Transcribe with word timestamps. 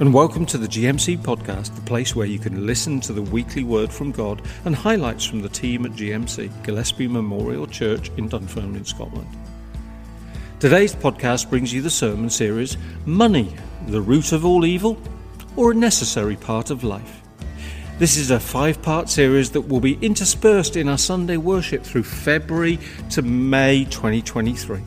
and 0.00 0.14
welcome 0.14 0.46
to 0.46 0.56
the 0.56 0.66
GMC 0.66 1.18
podcast, 1.18 1.74
the 1.74 1.82
place 1.82 2.16
where 2.16 2.26
you 2.26 2.38
can 2.38 2.64
listen 2.66 3.00
to 3.00 3.12
the 3.12 3.20
weekly 3.20 3.64
word 3.64 3.92
from 3.92 4.12
God 4.12 4.40
and 4.64 4.74
highlights 4.74 5.26
from 5.26 5.42
the 5.42 5.48
team 5.50 5.84
at 5.84 5.92
GMC, 5.92 6.62
Gillespie 6.62 7.06
Memorial 7.06 7.66
Church 7.66 8.10
in 8.16 8.26
Dunfermline, 8.26 8.86
Scotland. 8.86 9.28
Today's 10.58 10.94
podcast 10.94 11.50
brings 11.50 11.70
you 11.70 11.82
the 11.82 11.90
sermon 11.90 12.30
series 12.30 12.78
Money, 13.04 13.54
the 13.88 14.00
Root 14.00 14.32
of 14.32 14.46
All 14.46 14.64
Evil, 14.64 14.98
or 15.54 15.72
a 15.72 15.74
Necessary 15.74 16.36
Part 16.36 16.70
of 16.70 16.82
Life. 16.82 17.20
This 17.98 18.16
is 18.16 18.30
a 18.30 18.40
five 18.40 18.80
part 18.80 19.10
series 19.10 19.50
that 19.50 19.60
will 19.60 19.80
be 19.80 19.98
interspersed 20.00 20.78
in 20.78 20.88
our 20.88 20.96
Sunday 20.96 21.36
worship 21.36 21.82
through 21.82 22.04
February 22.04 22.78
to 23.10 23.20
May 23.20 23.84
2023. 23.84 24.80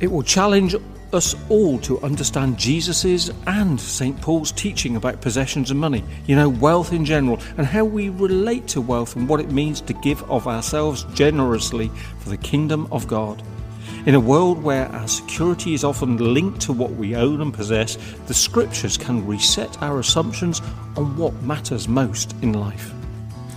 It 0.00 0.08
will 0.08 0.22
challenge 0.22 0.76
us 1.14 1.34
all 1.48 1.78
to 1.78 2.00
understand 2.00 2.58
Jesus's 2.58 3.30
and 3.46 3.80
St. 3.80 4.20
Paul's 4.20 4.52
teaching 4.52 4.96
about 4.96 5.20
possessions 5.20 5.70
and 5.70 5.80
money, 5.80 6.04
you 6.26 6.36
know, 6.36 6.48
wealth 6.48 6.92
in 6.92 7.04
general, 7.04 7.38
and 7.56 7.66
how 7.66 7.84
we 7.84 8.08
relate 8.08 8.66
to 8.68 8.80
wealth 8.80 9.16
and 9.16 9.28
what 9.28 9.40
it 9.40 9.50
means 9.50 9.80
to 9.82 9.92
give 9.94 10.22
of 10.30 10.48
ourselves 10.48 11.04
generously 11.14 11.90
for 12.18 12.28
the 12.28 12.36
kingdom 12.36 12.88
of 12.90 13.06
God. 13.06 13.42
In 14.06 14.14
a 14.14 14.20
world 14.20 14.62
where 14.62 14.88
our 14.88 15.08
security 15.08 15.72
is 15.72 15.84
often 15.84 16.34
linked 16.34 16.60
to 16.62 16.72
what 16.72 16.90
we 16.90 17.16
own 17.16 17.40
and 17.40 17.54
possess, 17.54 17.96
the 18.26 18.34
scriptures 18.34 18.98
can 18.98 19.26
reset 19.26 19.82
our 19.82 20.00
assumptions 20.00 20.60
on 20.96 21.16
what 21.16 21.40
matters 21.42 21.88
most 21.88 22.34
in 22.42 22.52
life. 22.52 22.92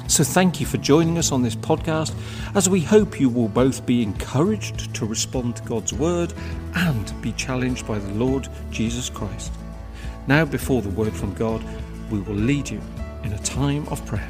So, 0.08 0.24
thank 0.24 0.62
you 0.62 0.66
for 0.66 0.78
joining 0.78 1.18
us 1.18 1.34
on 1.34 1.44
this 1.44 1.56
podcast 1.56 2.16
as 2.56 2.70
we 2.70 2.80
hope 2.80 3.20
you 3.20 3.28
will 3.28 3.50
both 3.50 3.86
be 3.86 4.02
encouraged 4.02 4.96
to 4.96 5.06
respond 5.06 5.58
to 5.58 5.64
God's 5.64 5.94
word 5.94 6.34
and 6.76 7.22
be 7.22 7.34
challenged 7.34 7.86
by 7.86 8.00
the 8.00 8.14
Lord 8.14 8.48
Jesus 8.72 9.10
Christ. 9.10 9.52
Now, 10.26 10.46
before 10.46 10.82
the 10.82 10.90
word 10.90 11.14
from 11.14 11.34
God, 11.34 11.62
we 12.10 12.22
will 12.22 12.36
lead 12.36 12.70
you 12.70 12.82
in 13.26 13.34
a 13.34 13.38
time 13.40 13.86
of 13.90 14.04
prayer. 14.06 14.30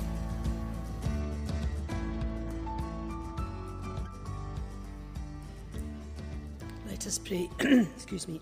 Let 6.89 7.05
us 7.05 7.19
pray. 7.19 7.51
Excuse 7.95 8.27
me. 8.27 8.41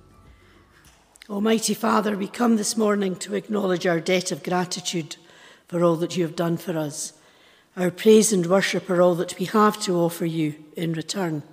Almighty 1.30 1.74
Father, 1.74 2.16
we 2.16 2.28
come 2.28 2.56
this 2.56 2.78
morning 2.78 3.18
to 3.18 3.36
acknowledge 3.36 3.86
our 3.86 4.00
debt 4.00 4.32
of 4.32 4.42
gratitude 4.42 5.18
for 5.68 5.84
all 5.84 5.98
that 5.98 6.16
you 6.16 6.24
have 6.24 6.38
done 6.38 6.56
for 6.56 6.78
us. 6.78 7.12
Our 7.78 7.92
praise 7.92 8.32
and 8.32 8.46
worship 8.46 8.90
are 8.90 9.02
all 9.02 9.16
that 9.16 9.38
we 9.38 9.46
have 9.48 9.82
to 9.82 9.98
offer 9.98 10.26
you 10.26 10.56
in 10.78 10.94
return, 10.94 11.44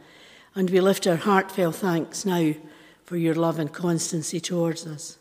and 0.55 0.71
we 0.71 0.81
lift 0.81 1.05
our 1.09 1.17
heartfelt 1.17 1.75
thanks 1.75 2.25
now 2.25 2.55
for 3.05 3.17
your 3.17 3.35
love 3.35 3.59
and 3.59 3.73
constancy 3.73 4.39
towards 4.39 4.87
us. 4.87 5.19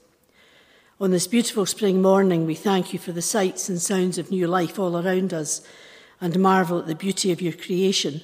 On 0.99 1.09
this 1.09 1.25
beautiful 1.25 1.66
spring 1.66 2.03
morning, 2.03 2.45
we 2.45 2.53
thank 2.53 2.94
you 2.94 2.99
for 2.99 3.13
the 3.13 3.22
sights 3.23 3.67
and 3.67 3.81
sounds 3.81 4.19
of 4.19 4.29
new 4.29 4.45
life 4.45 4.77
all 4.77 4.95
around 4.95 5.33
us 5.33 5.66
and 6.22 6.38
marvel 6.38 6.77
at 6.77 6.85
the 6.85 6.94
beauty 6.94 7.31
of 7.31 7.41
your 7.41 7.53
creation 7.53 8.22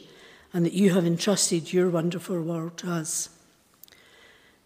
and 0.54 0.64
that 0.64 0.74
you 0.74 0.94
have 0.94 1.08
entrusted 1.08 1.74
your 1.74 1.90
wonderful 1.90 2.40
world 2.40 2.78
to 2.78 2.92
us. 2.92 3.30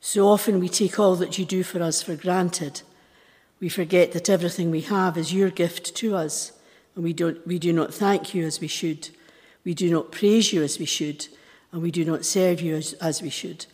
So 0.02 0.28
often 0.28 0.60
we 0.60 0.68
take 0.68 1.00
all 1.00 1.16
that 1.16 1.40
you 1.40 1.46
do 1.46 1.64
for 1.64 1.82
us 1.82 2.02
for 2.04 2.18
granted. 2.18 2.82
We 3.62 3.70
forget 3.70 4.12
that 4.12 4.30
everything 4.30 4.70
we 4.70 4.82
have 4.82 5.18
is 5.18 5.34
your 5.34 5.50
gift 5.50 5.96
to 5.96 6.18
us 6.18 6.52
and 6.96 7.04
we, 7.04 7.14
don't, 7.14 7.46
we 7.48 7.60
do 7.60 7.74
not 7.74 7.94
thank 7.94 8.34
you 8.34 8.46
as 8.46 8.60
we 8.60 8.68
should. 8.68 9.10
We 9.64 9.74
do 9.74 9.90
not 9.92 10.12
praise 10.12 10.52
you 10.52 10.64
as 10.64 10.80
we 10.80 10.86
should, 10.86 11.28
and 11.72 11.82
we 11.82 11.92
do 11.92 12.04
not 12.04 12.26
serve 12.26 12.62
you 12.62 12.76
as, 12.76 12.94
as 12.94 13.22
we 13.22 13.30
should. 13.30 13.66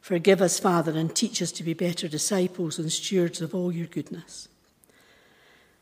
Forgive 0.00 0.40
us, 0.40 0.58
Father, 0.58 0.92
and 0.92 1.14
teach 1.14 1.42
us 1.42 1.52
to 1.52 1.62
be 1.62 1.74
better 1.74 2.08
disciples 2.08 2.78
and 2.78 2.90
stewards 2.90 3.40
of 3.40 3.54
all 3.54 3.72
your 3.72 3.86
goodness. 3.86 4.48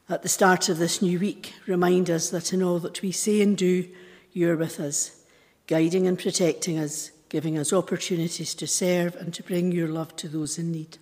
At 0.09 0.23
the 0.23 0.29
start 0.29 0.69
of 0.69 0.79
this 0.79 1.03
new 1.03 1.19
week, 1.19 1.55
remind 1.67 2.11
us 2.11 2.31
that 2.31 2.53
in 2.53 2.63
all 2.63 2.79
that 2.81 3.03
we 3.03 3.13
say 3.13 3.41
and 3.41 3.57
do, 3.57 3.89
you 4.33 4.51
are 4.51 4.57
with 4.57 4.81
us, 4.81 5.21
guiding 5.67 6.07
and 6.07 6.19
protecting 6.19 6.79
us, 6.79 7.11
giving 7.29 7.59
us 7.59 7.73
opportunities 7.73 8.55
to 8.55 8.67
serve 8.67 9.17
and 9.17 9.35
to 9.35 9.43
bring 9.43 9.73
your 9.73 9.89
love 9.89 10.15
to 10.17 10.29
those 10.29 10.59
in 10.59 10.71
need. 10.73 10.99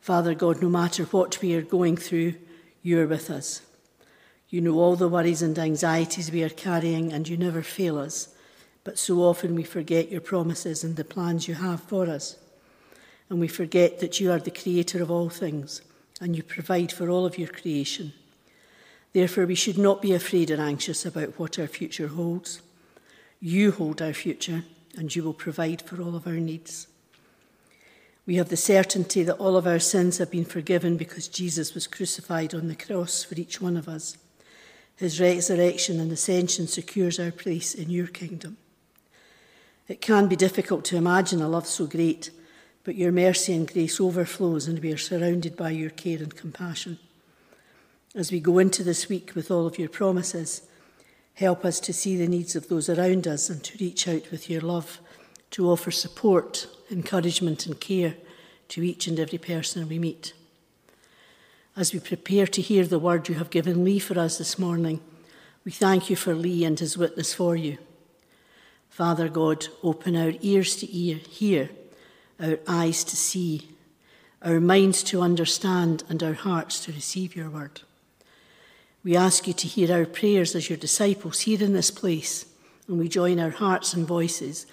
Father 0.00 0.34
God, 0.34 0.62
no 0.62 0.68
matter 0.68 1.04
what 1.04 1.40
we 1.42 1.54
are 1.54 1.62
going 1.62 1.96
through, 1.96 2.34
you 2.82 3.00
are 3.00 3.06
with 3.06 3.30
us. 3.30 3.60
You 4.50 4.62
know 4.62 4.78
all 4.78 4.96
the 4.96 5.08
worries 5.08 5.42
and 5.42 5.58
anxieties 5.58 6.32
we 6.32 6.42
are 6.42 6.48
carrying, 6.48 7.12
and 7.12 7.28
you 7.28 7.36
never 7.36 7.62
fail 7.62 7.98
us. 7.98 8.28
But 8.82 8.98
so 8.98 9.20
often 9.22 9.54
we 9.54 9.62
forget 9.62 10.10
your 10.10 10.22
promises 10.22 10.82
and 10.82 10.96
the 10.96 11.04
plans 11.04 11.46
you 11.46 11.54
have 11.54 11.82
for 11.82 12.06
us. 12.06 12.36
And 13.28 13.40
we 13.40 13.48
forget 13.48 14.00
that 14.00 14.20
you 14.20 14.32
are 14.32 14.38
the 14.38 14.50
creator 14.50 15.02
of 15.02 15.10
all 15.10 15.28
things, 15.28 15.82
and 16.20 16.34
you 16.34 16.42
provide 16.42 16.92
for 16.92 17.10
all 17.10 17.26
of 17.26 17.36
your 17.36 17.48
creation. 17.48 18.14
Therefore, 19.12 19.44
we 19.44 19.54
should 19.54 19.76
not 19.76 20.00
be 20.00 20.14
afraid 20.14 20.50
or 20.50 20.60
anxious 20.60 21.04
about 21.04 21.38
what 21.38 21.58
our 21.58 21.66
future 21.66 22.08
holds. 22.08 22.62
You 23.40 23.72
hold 23.72 24.00
our 24.00 24.14
future, 24.14 24.64
and 24.96 25.14
you 25.14 25.22
will 25.24 25.34
provide 25.34 25.82
for 25.82 26.00
all 26.00 26.16
of 26.16 26.26
our 26.26 26.34
needs. 26.34 26.86
We 28.24 28.36
have 28.36 28.48
the 28.48 28.56
certainty 28.56 29.22
that 29.24 29.36
all 29.36 29.56
of 29.56 29.66
our 29.66 29.78
sins 29.78 30.18
have 30.18 30.30
been 30.30 30.44
forgiven 30.44 30.96
because 30.96 31.28
Jesus 31.28 31.74
was 31.74 31.86
crucified 31.86 32.54
on 32.54 32.68
the 32.68 32.74
cross 32.74 33.24
for 33.24 33.34
each 33.34 33.60
one 33.60 33.76
of 33.76 33.88
us. 33.88 34.16
His 34.98 35.20
resurrection 35.20 36.00
and 36.00 36.10
ascension 36.10 36.66
secures 36.66 37.20
our 37.20 37.30
place 37.30 37.72
in 37.72 37.88
your 37.88 38.08
kingdom. 38.08 38.56
It 39.86 40.00
can 40.00 40.26
be 40.26 40.34
difficult 40.34 40.84
to 40.86 40.96
imagine 40.96 41.40
a 41.40 41.48
love 41.48 41.68
so 41.68 41.86
great, 41.86 42.30
but 42.82 42.96
your 42.96 43.12
mercy 43.12 43.54
and 43.54 43.72
grace 43.72 44.00
overflows, 44.00 44.66
and 44.66 44.80
we 44.80 44.92
are 44.92 44.98
surrounded 44.98 45.56
by 45.56 45.70
your 45.70 45.90
care 45.90 46.18
and 46.18 46.34
compassion. 46.34 46.98
As 48.12 48.32
we 48.32 48.40
go 48.40 48.58
into 48.58 48.82
this 48.82 49.08
week 49.08 49.36
with 49.36 49.52
all 49.52 49.66
of 49.68 49.78
your 49.78 49.88
promises, 49.88 50.62
help 51.34 51.64
us 51.64 51.78
to 51.78 51.92
see 51.92 52.16
the 52.16 52.26
needs 52.26 52.56
of 52.56 52.68
those 52.68 52.88
around 52.88 53.28
us 53.28 53.48
and 53.48 53.62
to 53.62 53.78
reach 53.78 54.08
out 54.08 54.28
with 54.32 54.50
your 54.50 54.62
love, 54.62 54.98
to 55.52 55.70
offer 55.70 55.92
support, 55.92 56.66
encouragement, 56.90 57.66
and 57.66 57.80
care 57.80 58.16
to 58.66 58.82
each 58.82 59.06
and 59.06 59.20
every 59.20 59.38
person 59.38 59.88
we 59.88 60.00
meet. 60.00 60.32
As 61.78 61.92
we 61.92 62.00
prepare 62.00 62.44
to 62.44 62.60
hear 62.60 62.84
the 62.84 62.98
word 62.98 63.28
you 63.28 63.36
have 63.36 63.50
given 63.50 63.84
Lee 63.84 64.00
for 64.00 64.18
us 64.18 64.36
this 64.36 64.58
morning, 64.58 65.00
we 65.64 65.70
thank 65.70 66.10
you 66.10 66.16
for 66.16 66.34
Lee 66.34 66.64
and 66.64 66.76
his 66.76 66.98
witness 66.98 67.32
for 67.32 67.54
you. 67.54 67.78
Father 68.90 69.28
God, 69.28 69.68
open 69.84 70.16
our 70.16 70.32
ears 70.40 70.74
to 70.74 70.92
ear, 70.92 71.18
hear, 71.18 71.70
our 72.40 72.58
eyes 72.66 73.04
to 73.04 73.16
see, 73.16 73.68
our 74.42 74.58
minds 74.58 75.04
to 75.04 75.20
understand, 75.20 76.02
and 76.08 76.20
our 76.20 76.32
hearts 76.32 76.84
to 76.84 76.92
receive 76.92 77.36
your 77.36 77.48
word. 77.48 77.82
We 79.04 79.14
ask 79.14 79.46
you 79.46 79.52
to 79.52 79.68
hear 79.68 79.92
our 79.92 80.04
prayers 80.04 80.56
as 80.56 80.68
your 80.68 80.78
disciples 80.78 81.40
here 81.42 81.62
in 81.62 81.74
this 81.74 81.92
place, 81.92 82.44
and 82.88 82.98
we 82.98 83.08
join 83.08 83.38
our 83.38 83.50
hearts 83.50 83.94
and 83.94 84.04
voices 84.04 84.66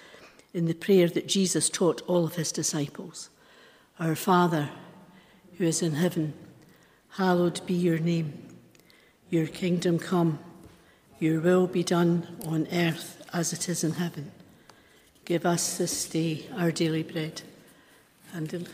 in 0.52 0.66
the 0.66 0.74
prayer 0.74 1.06
that 1.10 1.28
Jesus 1.28 1.70
taught 1.70 2.02
all 2.08 2.24
of 2.24 2.34
his 2.34 2.50
disciples. 2.50 3.30
Our 4.00 4.16
Father, 4.16 4.70
who 5.56 5.64
is 5.64 5.82
in 5.82 5.92
heaven, 5.92 6.34
Hallowed 7.16 7.64
be 7.64 7.72
your 7.72 7.98
name. 7.98 8.42
Your 9.30 9.46
kingdom 9.46 9.98
come. 9.98 10.38
Your 11.18 11.40
will 11.40 11.66
be 11.66 11.82
done 11.82 12.36
on 12.44 12.68
earth 12.70 13.22
as 13.32 13.54
it 13.54 13.70
is 13.70 13.82
in 13.82 13.92
heaven. 13.92 14.32
Give 15.24 15.46
us 15.46 15.78
this 15.78 16.06
day 16.06 16.46
our 16.56 16.70
daily 16.70 17.02
bread. 17.02 17.40
And, 18.34 18.68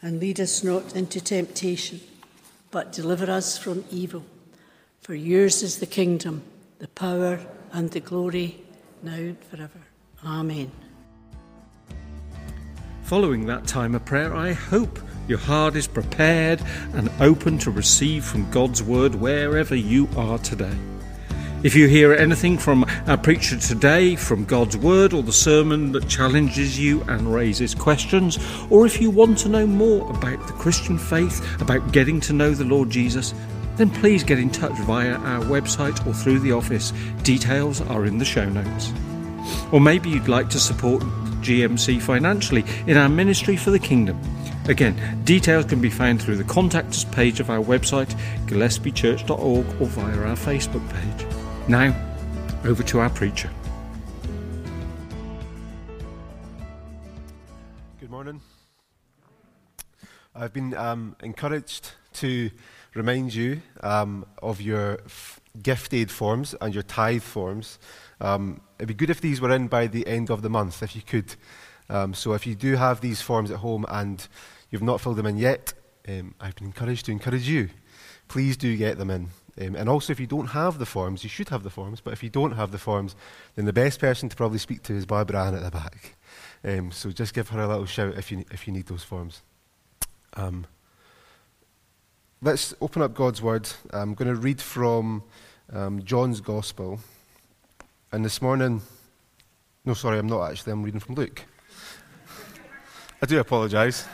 and 0.00 0.20
lead 0.20 0.40
us 0.40 0.64
not 0.64 0.96
into 0.96 1.20
temptation, 1.20 2.00
but 2.70 2.92
deliver 2.92 3.30
us 3.30 3.58
from 3.58 3.84
evil. 3.90 4.24
For 5.02 5.14
yours 5.14 5.62
is 5.62 5.80
the 5.80 5.86
kingdom, 5.86 6.44
the 6.78 6.88
power, 6.88 7.40
and 7.72 7.90
the 7.90 8.00
glory, 8.00 8.62
now 9.02 9.12
and 9.12 9.38
forever. 9.44 9.80
Amen. 10.24 10.72
Following 13.10 13.46
that 13.46 13.66
time 13.66 13.96
of 13.96 14.04
prayer, 14.04 14.32
I 14.36 14.52
hope 14.52 15.00
your 15.26 15.38
heart 15.38 15.74
is 15.74 15.88
prepared 15.88 16.62
and 16.94 17.10
open 17.18 17.58
to 17.58 17.72
receive 17.72 18.24
from 18.24 18.48
God's 18.52 18.84
Word 18.84 19.16
wherever 19.16 19.74
you 19.74 20.08
are 20.16 20.38
today. 20.38 20.76
If 21.64 21.74
you 21.74 21.88
hear 21.88 22.14
anything 22.14 22.56
from 22.56 22.84
our 23.08 23.16
preacher 23.16 23.58
today, 23.58 24.14
from 24.14 24.44
God's 24.44 24.76
Word, 24.76 25.12
or 25.12 25.24
the 25.24 25.32
sermon 25.32 25.90
that 25.90 26.08
challenges 26.08 26.78
you 26.78 27.02
and 27.08 27.34
raises 27.34 27.74
questions, 27.74 28.38
or 28.70 28.86
if 28.86 29.00
you 29.00 29.10
want 29.10 29.38
to 29.38 29.48
know 29.48 29.66
more 29.66 30.08
about 30.08 30.46
the 30.46 30.52
Christian 30.52 30.96
faith, 30.96 31.60
about 31.60 31.90
getting 31.90 32.20
to 32.20 32.32
know 32.32 32.52
the 32.52 32.62
Lord 32.62 32.90
Jesus, 32.90 33.34
then 33.74 33.90
please 33.90 34.22
get 34.22 34.38
in 34.38 34.50
touch 34.50 34.78
via 34.82 35.14
our 35.14 35.42
website 35.46 36.06
or 36.06 36.14
through 36.14 36.38
the 36.38 36.52
office. 36.52 36.92
Details 37.24 37.80
are 37.80 38.04
in 38.04 38.18
the 38.18 38.24
show 38.24 38.48
notes. 38.48 38.92
Or 39.72 39.80
maybe 39.80 40.10
you'd 40.10 40.28
like 40.28 40.48
to 40.50 40.60
support 40.60 41.02
GMC 41.40 42.00
financially 42.00 42.64
in 42.86 42.96
our 42.96 43.08
ministry 43.08 43.56
for 43.56 43.70
the 43.70 43.78
kingdom. 43.78 44.20
Again, 44.68 45.20
details 45.24 45.64
can 45.64 45.80
be 45.80 45.90
found 45.90 46.22
through 46.22 46.36
the 46.36 46.44
contact 46.44 46.90
us 46.90 47.04
page 47.04 47.40
of 47.40 47.50
our 47.50 47.58
website, 47.58 48.14
gillespiechurch.org, 48.46 49.80
or 49.80 49.86
via 49.86 50.18
our 50.18 50.36
Facebook 50.36 50.86
page. 50.90 51.26
Now, 51.68 51.96
over 52.64 52.82
to 52.82 53.00
our 53.00 53.10
preacher. 53.10 53.50
Good 57.98 58.10
morning. 58.10 58.40
I've 60.34 60.52
been 60.52 60.74
um, 60.74 61.16
encouraged 61.22 61.92
to 62.14 62.50
remind 62.94 63.34
you 63.34 63.62
um, 63.82 64.26
of 64.42 64.60
your 64.60 65.00
f- 65.04 65.40
gift 65.62 65.94
aid 65.94 66.10
forms 66.10 66.54
and 66.60 66.74
your 66.74 66.82
tithe 66.82 67.22
forms. 67.22 67.78
Um, 68.20 68.60
it'd 68.78 68.88
be 68.88 68.94
good 68.94 69.10
if 69.10 69.20
these 69.20 69.40
were 69.40 69.50
in 69.50 69.68
by 69.68 69.86
the 69.86 70.06
end 70.06 70.30
of 70.30 70.42
the 70.42 70.50
month, 70.50 70.82
if 70.82 70.94
you 70.94 71.02
could. 71.02 71.34
Um, 71.88 72.14
so 72.14 72.34
if 72.34 72.46
you 72.46 72.54
do 72.54 72.76
have 72.76 73.00
these 73.00 73.20
forms 73.20 73.50
at 73.50 73.58
home 73.58 73.84
and 73.88 74.26
you've 74.70 74.82
not 74.82 75.00
filled 75.00 75.16
them 75.16 75.26
in 75.26 75.38
yet, 75.38 75.72
um, 76.08 76.34
I've 76.40 76.54
been 76.54 76.66
encouraged 76.66 77.06
to 77.06 77.12
encourage 77.12 77.48
you. 77.48 77.70
Please 78.28 78.56
do 78.56 78.76
get 78.76 78.98
them 78.98 79.10
in. 79.10 79.28
Um, 79.60 79.74
and 79.74 79.88
also, 79.88 80.12
if 80.12 80.20
you 80.20 80.26
don't 80.26 80.46
have 80.48 80.78
the 80.78 80.86
forms, 80.86 81.24
you 81.24 81.28
should 81.28 81.48
have 81.48 81.64
the 81.64 81.70
forms, 81.70 82.00
but 82.00 82.12
if 82.12 82.22
you 82.22 82.30
don't 82.30 82.52
have 82.52 82.70
the 82.70 82.78
forms, 82.78 83.16
then 83.56 83.64
the 83.64 83.72
best 83.72 83.98
person 83.98 84.28
to 84.28 84.36
probably 84.36 84.58
speak 84.58 84.82
to 84.84 84.94
is 84.94 85.04
Barbara-Anne 85.04 85.54
at 85.54 85.62
the 85.62 85.70
back. 85.70 86.16
Um, 86.62 86.92
so 86.92 87.10
just 87.10 87.34
give 87.34 87.48
her 87.48 87.60
a 87.60 87.66
little 87.66 87.86
shout 87.86 88.16
if 88.16 88.30
you, 88.30 88.44
if 88.52 88.66
you 88.66 88.72
need 88.72 88.86
those 88.86 89.02
forms. 89.02 89.42
Um, 90.34 90.66
let's 92.40 92.72
open 92.80 93.02
up 93.02 93.14
God's 93.14 93.42
Word. 93.42 93.68
I'm 93.92 94.14
going 94.14 94.32
to 94.32 94.40
read 94.40 94.60
from 94.60 95.24
John's 96.04 96.40
Gospel. 96.40 97.00
And 98.12 98.24
this 98.24 98.42
morning, 98.42 98.82
no, 99.84 99.94
sorry, 99.94 100.18
I'm 100.18 100.26
not 100.26 100.50
actually, 100.50 100.72
I'm 100.72 100.82
reading 100.82 100.98
from 100.98 101.14
Luke. 101.14 101.44
I 103.22 103.26
do 103.26 103.38
apologise. 103.38 104.04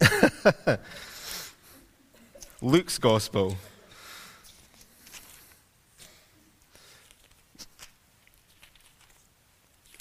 Luke's 2.60 2.98
Gospel. 2.98 3.56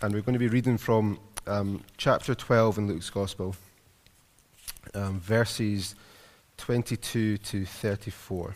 And 0.01 0.11
we're 0.11 0.21
going 0.21 0.33
to 0.33 0.39
be 0.39 0.47
reading 0.47 0.79
from 0.79 1.19
um, 1.45 1.83
chapter 1.97 2.33
12 2.33 2.79
in 2.79 2.87
Luke's 2.87 3.11
Gospel, 3.11 3.55
um, 4.95 5.19
verses 5.19 5.93
22 6.57 7.37
to 7.37 7.65
34. 7.65 8.55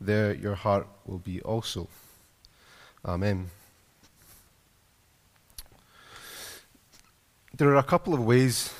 there 0.00 0.34
your 0.34 0.54
heart 0.54 0.86
will 1.06 1.18
be 1.18 1.40
also. 1.42 1.88
Amen. 3.04 3.50
There 7.56 7.68
are 7.68 7.76
a 7.76 7.82
couple 7.82 8.12
of 8.12 8.24
ways 8.24 8.72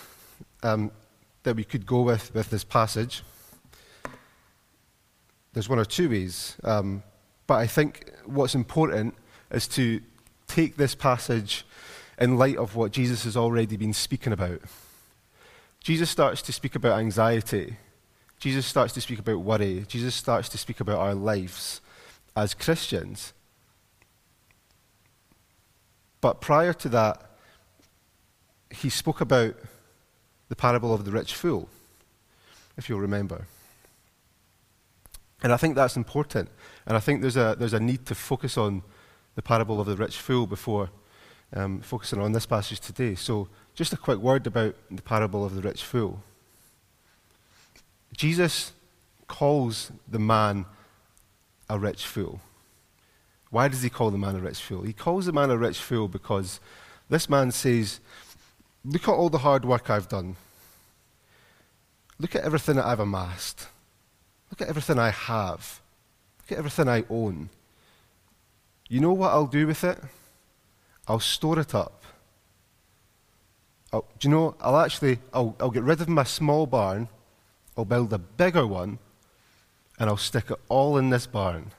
um, 0.62 0.90
that 1.45 1.57
we 1.57 1.64
could 1.64 1.87
go 1.87 2.02
with, 2.02 2.35
with 2.35 2.50
this 2.50 2.64
passage. 2.64 3.23
There's 5.52 5.69
one 5.69 5.79
or 5.79 5.87
two 5.87 6.11
ways, 6.11 6.57
um, 6.64 7.02
but 7.47 7.55
I 7.55 7.67
think 7.67 8.12
what's 8.26 8.55
important 8.55 9.14
is 9.50 9.67
to 9.69 10.02
take 10.47 10.76
this 10.76 10.95
passage 10.95 11.64
in 12.19 12.37
light 12.37 12.57
of 12.57 12.76
what 12.76 12.93
Jesus 12.93 13.25
has 13.25 13.37
already 13.37 13.76
been 13.76 13.95
speaking 13.95 14.33
about. 14.33 14.61
Jesus 15.81 16.11
starts 16.11 16.43
to 16.43 16.52
speak 16.52 16.75
about 16.75 16.99
anxiety. 16.99 17.76
Jesus 18.38 18.66
starts 18.66 18.93
to 18.95 19.00
speak 19.00 19.19
about 19.19 19.38
worry. 19.38 19.85
Jesus 19.88 20.14
starts 20.14 20.49
to 20.50 20.59
speak 20.59 20.81
about 20.81 20.99
our 20.99 21.14
lives 21.14 21.81
as 22.37 22.55
Christians. 22.55 23.33
But 26.21 26.40
prior 26.40 26.73
to 26.75 26.88
that, 26.90 27.23
he 28.71 28.90
spoke 28.90 29.21
about 29.21 29.55
the 30.49 30.57
parable 30.57 30.93
of 30.93 31.05
the 31.05 31.11
rich 31.11 31.35
fool, 31.35 31.69
if 32.76 32.88
you'll 32.88 33.00
remember. 33.00 33.47
And 35.43 35.52
I 35.52 35.57
think 35.57 35.75
that's 35.75 35.97
important. 35.97 36.49
And 36.87 36.97
I 36.97 37.00
think 37.00 37.21
there's 37.21 37.37
a, 37.37 37.57
there's 37.59 37.73
a 37.73 37.81
need 37.81 38.07
to 38.07 38.14
focus 38.14 38.57
on 38.57 38.83
the 39.35 39.43
parable 39.43 39.81
of 39.81 39.87
the 39.87 39.97
rich 39.97 40.16
fool 40.16 40.47
before 40.47 40.90
um, 41.55 41.81
focusing 41.81 42.21
on 42.21 42.33
this 42.33 42.47
passage 42.47 42.81
today. 42.81 43.14
So, 43.14 43.49
just 43.75 43.93
a 43.93 43.97
quick 43.97 44.19
word 44.19 44.47
about 44.47 44.75
the 44.90 45.02
parable 45.02 45.45
of 45.45 45.55
the 45.55 45.62
rich 45.62 45.85
fool. 45.85 46.23
Jesus 48.15 48.73
calls 49.29 49.91
the 50.09 50.19
man 50.19 50.67
a 51.69 51.79
rich 51.79 52.07
fool. 52.07 52.41
Why 53.51 53.69
does 53.69 53.83
he 53.83 53.91
call 53.91 54.11
the 54.11 54.19
man 54.19 54.37
a 54.37 54.41
rich 54.41 54.61
fool? 54.61 54.83
He 54.83 54.93
calls 54.93 55.27
the 55.27 55.33
man 55.33 55.51
a 55.51 55.57
rich 55.57 55.79
fool 55.79 56.09
because 56.09 56.61
this 57.09 57.29
man 57.29 57.51
says, 57.53 58.01
Look 58.85 59.09
at 59.09 59.15
all 59.15 59.31
the 59.31 59.39
hard 59.39 59.65
work 59.65 59.91
I've 59.91 60.09
done. 60.09 60.37
Look 62.19 62.37
at 62.37 62.45
everything 62.45 62.77
that 62.77 62.87
I've 62.87 63.01
amassed. 63.01 63.67
Look 64.51 64.63
at 64.63 64.69
everything 64.69 64.99
I 64.99 65.11
have. 65.11 65.81
Look 66.39 66.53
at 66.53 66.59
everything 66.59 66.89
I 66.89 67.05
own. 67.11 67.51
You 68.89 69.01
know 69.01 69.13
what 69.13 69.33
I'll 69.33 69.47
do 69.47 69.67
with 69.67 69.83
it? 69.83 69.99
I'll 71.09 71.21
store 71.21 71.59
it 71.59 71.75
up. 71.75 72.05
I'll, 73.93 74.07
do 74.19 74.29
you 74.29 74.35
know, 74.35 74.55
I'll 74.61 74.79
actually, 74.79 75.19
I'll, 75.33 75.57
I'll 75.61 75.71
get 75.71 75.83
rid 75.83 76.01
of 76.01 76.09
my 76.09 76.25
small 76.25 76.67
barn, 76.67 77.09
I'll 77.76 77.85
build 77.85 78.12
a 78.12 78.18
bigger 78.18 78.66
one, 78.66 78.99
and 79.99 80.09
I'll 80.09 80.16
stick 80.16 80.50
it 80.50 80.59
all 80.68 80.97
in 80.97 81.11
this 81.11 81.26
barn. 81.26 81.73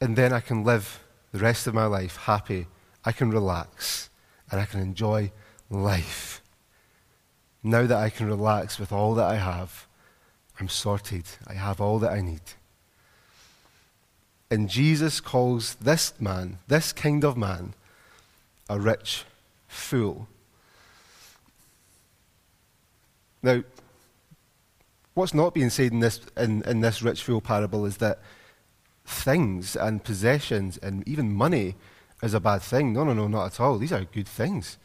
And 0.00 0.16
then 0.16 0.32
I 0.32 0.40
can 0.40 0.64
live 0.64 1.02
the 1.32 1.38
rest 1.38 1.66
of 1.66 1.74
my 1.74 1.86
life 1.86 2.16
happy. 2.16 2.66
I 3.04 3.12
can 3.12 3.30
relax, 3.30 4.10
and 4.50 4.60
I 4.60 4.64
can 4.64 4.80
enjoy 4.80 5.32
life. 5.70 6.42
Now 7.62 7.86
that 7.86 7.98
I 7.98 8.10
can 8.10 8.26
relax 8.26 8.78
with 8.78 8.92
all 8.92 9.14
that 9.14 9.30
I 9.30 9.36
have, 9.36 9.86
I'm 10.60 10.68
sorted. 10.68 11.24
I 11.46 11.54
have 11.54 11.80
all 11.80 11.98
that 11.98 12.12
I 12.12 12.20
need. 12.20 12.42
And 14.50 14.68
Jesus 14.68 15.20
calls 15.20 15.74
this 15.76 16.12
man, 16.20 16.58
this 16.68 16.92
kind 16.92 17.24
of 17.24 17.36
man, 17.36 17.74
a 18.68 18.78
rich 18.78 19.24
fool. 19.66 20.28
Now, 23.44 23.62
what's 25.12 25.34
not 25.34 25.52
being 25.52 25.68
said 25.68 25.92
in 25.92 26.00
this, 26.00 26.18
in, 26.34 26.62
in 26.62 26.80
this 26.80 27.02
rich 27.02 27.22
fool 27.22 27.42
parable 27.42 27.84
is 27.84 27.98
that 27.98 28.20
things 29.04 29.76
and 29.76 30.02
possessions 30.02 30.78
and 30.78 31.06
even 31.06 31.30
money 31.30 31.74
is 32.22 32.32
a 32.32 32.40
bad 32.40 32.62
thing. 32.62 32.94
No, 32.94 33.04
no, 33.04 33.12
no, 33.12 33.28
not 33.28 33.44
at 33.44 33.60
all. 33.60 33.76
These 33.76 33.92
are 33.92 34.02
good 34.04 34.26
things. 34.26 34.78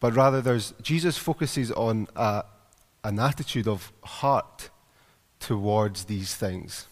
But 0.00 0.16
rather, 0.16 0.40
there's, 0.40 0.72
Jesus 0.80 1.18
focuses 1.18 1.70
on 1.72 2.08
a, 2.16 2.44
an 3.04 3.18
attitude 3.18 3.68
of 3.68 3.92
heart 4.02 4.70
towards 5.40 6.04
these 6.04 6.34
things. 6.34 6.86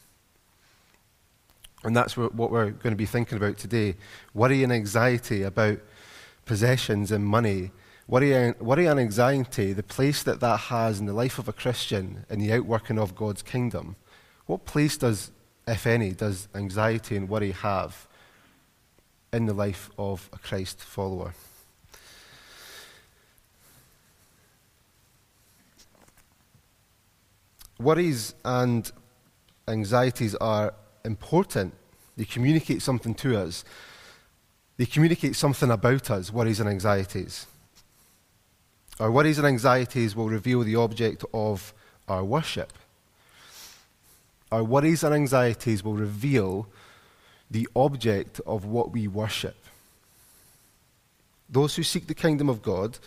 And 1.84 1.96
that's 1.96 2.18
what 2.18 2.34
we're 2.34 2.70
going 2.70 2.92
to 2.92 2.96
be 2.96 3.06
thinking 3.06 3.38
about 3.38 3.56
today. 3.56 3.94
Worry 4.34 4.62
and 4.62 4.74
anxiety 4.74 5.42
about 5.42 5.78
possessions 6.48 7.12
and 7.12 7.24
money. 7.24 7.70
Worry, 8.08 8.52
worry 8.58 8.86
and 8.86 8.98
anxiety, 8.98 9.72
the 9.74 9.82
place 9.82 10.22
that 10.24 10.40
that 10.40 10.58
has 10.74 10.98
in 10.98 11.06
the 11.06 11.12
life 11.12 11.38
of 11.38 11.46
a 11.46 11.52
Christian 11.52 12.24
in 12.28 12.40
the 12.40 12.52
outworking 12.52 12.98
of 12.98 13.14
God's 13.14 13.42
kingdom. 13.42 13.94
What 14.46 14.64
place 14.64 14.96
does, 14.96 15.30
if 15.68 15.86
any, 15.86 16.12
does 16.12 16.48
anxiety 16.54 17.16
and 17.16 17.28
worry 17.28 17.52
have 17.52 18.08
in 19.30 19.44
the 19.44 19.52
life 19.52 19.90
of 19.98 20.30
a 20.32 20.38
Christ 20.38 20.80
follower? 20.80 21.34
Worries 27.78 28.34
and 28.44 28.90
anxieties 29.68 30.34
are 30.36 30.72
important. 31.04 31.74
They 32.16 32.24
communicate 32.24 32.80
something 32.82 33.14
to 33.16 33.38
us. 33.38 33.64
They 34.78 34.86
communicate 34.86 35.36
something 35.36 35.70
about 35.70 36.10
us, 36.10 36.32
worries 36.32 36.60
and 36.60 36.68
anxieties. 36.68 37.46
Our 39.00 39.10
worries 39.10 39.38
and 39.38 39.46
anxieties 39.46 40.16
will 40.16 40.28
reveal 40.28 40.62
the 40.62 40.76
object 40.76 41.24
of 41.34 41.74
our 42.08 42.24
worship. 42.24 42.72
Our 44.50 44.64
worries 44.64 45.02
and 45.02 45.14
anxieties 45.14 45.84
will 45.84 45.94
reveal 45.94 46.68
the 47.50 47.68
object 47.74 48.40
of 48.46 48.64
what 48.64 48.92
we 48.92 49.08
worship. 49.08 49.56
Those 51.50 51.76
who 51.76 51.82
seek 51.82 52.06
the 52.06 52.14
kingdom 52.14 52.48
of 52.48 52.62
God 52.62 52.98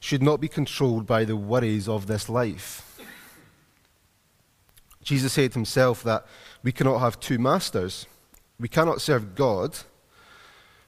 should 0.00 0.22
not 0.22 0.40
be 0.40 0.48
controlled 0.48 1.06
by 1.06 1.24
the 1.24 1.36
worries 1.36 1.88
of 1.88 2.06
this 2.06 2.28
life. 2.28 3.00
Jesus 5.02 5.34
said 5.34 5.52
himself 5.52 6.02
that 6.04 6.26
we 6.62 6.72
cannot 6.72 6.98
have 6.98 7.20
two 7.20 7.38
masters. 7.38 8.06
We 8.58 8.68
cannot 8.68 9.00
serve 9.00 9.34
God. 9.34 9.76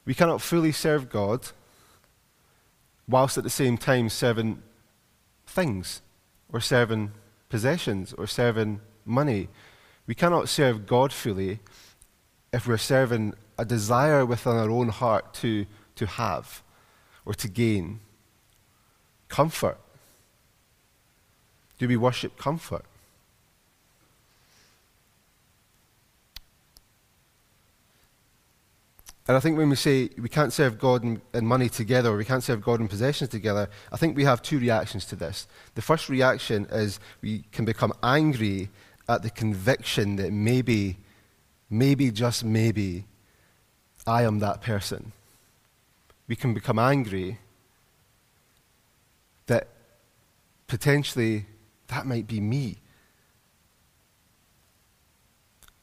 We 0.05 0.13
cannot 0.13 0.41
fully 0.41 0.71
serve 0.71 1.09
God 1.09 1.47
whilst 3.07 3.37
at 3.37 3.43
the 3.43 3.49
same 3.49 3.77
time 3.77 4.09
serving 4.09 4.61
things 5.47 6.01
or 6.51 6.59
serving 6.59 7.11
possessions 7.49 8.13
or 8.13 8.27
serving 8.27 8.81
money. 9.03 9.49
We 10.07 10.15
cannot 10.15 10.49
serve 10.49 10.85
God 10.85 11.11
fully 11.11 11.59
if 12.53 12.67
we're 12.67 12.77
serving 12.77 13.33
a 13.57 13.65
desire 13.65 14.25
within 14.25 14.53
our 14.53 14.69
own 14.69 14.89
heart 14.89 15.33
to, 15.35 15.65
to 15.95 16.05
have 16.05 16.61
or 17.25 17.33
to 17.33 17.47
gain 17.47 17.99
comfort. 19.27 19.79
Do 21.77 21.87
we 21.87 21.97
worship 21.97 22.37
comfort? 22.37 22.85
And 29.27 29.35
I 29.35 29.39
think 29.39 29.57
when 29.57 29.69
we 29.69 29.75
say 29.75 30.09
we 30.19 30.29
can't 30.29 30.53
serve 30.53 30.77
God 30.77 31.03
and, 31.03 31.47
money 31.47 31.67
together, 31.67 32.09
or 32.09 32.17
we 32.17 32.25
can't 32.25 32.43
serve 32.43 32.61
God 32.61 32.79
and 32.79 32.89
possessions 32.89 33.29
together, 33.29 33.69
I 33.91 33.97
think 33.97 34.15
we 34.15 34.23
have 34.23 34.41
two 34.41 34.59
reactions 34.59 35.05
to 35.05 35.15
this. 35.15 35.47
The 35.73 35.81
first 35.81 36.09
reaction 36.09 36.67
is 36.71 36.99
we 37.21 37.43
can 37.51 37.65
become 37.65 37.91
angry 38.03 38.69
at 39.09 39.23
the 39.23 39.31
conviction 39.31 40.17
that 40.17 40.31
maybe, 40.31 40.97
maybe, 41.69 42.11
just 42.11 42.43
maybe, 42.43 43.05
I 44.05 44.23
am 44.23 44.39
that 44.39 44.61
person. 44.61 45.11
We 46.27 46.35
can 46.35 46.53
become 46.53 46.77
angry 46.77 47.39
that 49.47 49.67
potentially 50.67 51.45
that 51.87 52.05
might 52.05 52.27
be 52.27 52.39
me. 52.39 52.77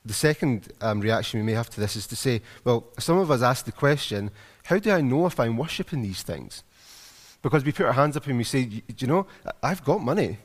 The 0.05 0.13
second 0.13 0.73
um, 0.81 1.01
reaction 1.01 1.41
we 1.41 1.47
may 1.47 1.53
have 1.53 1.71
to 1.71 1.81
this 1.81 1.97
is 1.97 2.07
to 2.09 2.17
say, 2.17 2.43
well, 2.65 2.89
some 2.99 3.19
of 3.19 3.31
us 3.31 3.43
ask 3.43 3.65
the 3.65 3.73
question, 3.73 4.31
how 4.65 4.79
do 4.79 4.91
I 4.91 5.01
know 5.01 5.27
if 5.27 5.39
I'm 5.39 5.57
worshipping 5.57 6.03
these 6.03 6.23
things? 6.23 6.65
Because 7.41 7.65
we 7.65 7.73
put 7.73 7.87
our 7.87 7.93
hands 7.93 8.17
up 8.17 8.27
and 8.27 8.37
we 8.37 8.45
say, 8.45 8.65
do 8.65 8.83
you 8.99 9.07
know, 9.07 9.27
I've 9.63 9.85
got 9.85 10.03
money. 10.03 10.39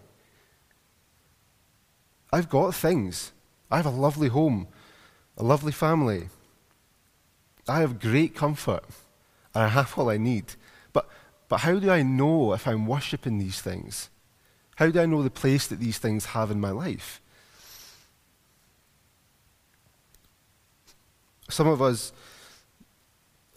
I've 2.31 2.49
got 2.49 2.75
things. 2.75 3.31
I 3.71 3.77
have 3.77 3.85
a 3.85 3.91
lovely 3.91 4.27
home, 4.27 4.67
a 5.37 5.43
lovely 5.43 5.71
family. 5.71 6.29
I 7.67 7.81
have 7.81 7.99
great 7.99 8.35
comfort, 8.35 8.83
and 9.53 9.63
I 9.63 9.67
have 9.67 9.97
all 9.97 10.09
I 10.09 10.17
need. 10.17 10.53
But, 10.93 11.09
but 11.49 11.61
how 11.61 11.79
do 11.79 11.91
I 11.91 12.01
know 12.01 12.53
if 12.53 12.67
I'm 12.67 12.87
worshipping 12.87 13.37
these 13.37 13.61
things? 13.61 14.09
How 14.75 14.89
do 14.89 14.99
I 14.99 15.05
know 15.05 15.23
the 15.23 15.29
place 15.29 15.67
that 15.67 15.79
these 15.79 15.97
things 15.97 16.27
have 16.27 16.51
in 16.51 16.59
my 16.59 16.71
life? 16.71 17.21
Some 21.49 21.67
of 21.67 21.81
us 21.81 22.11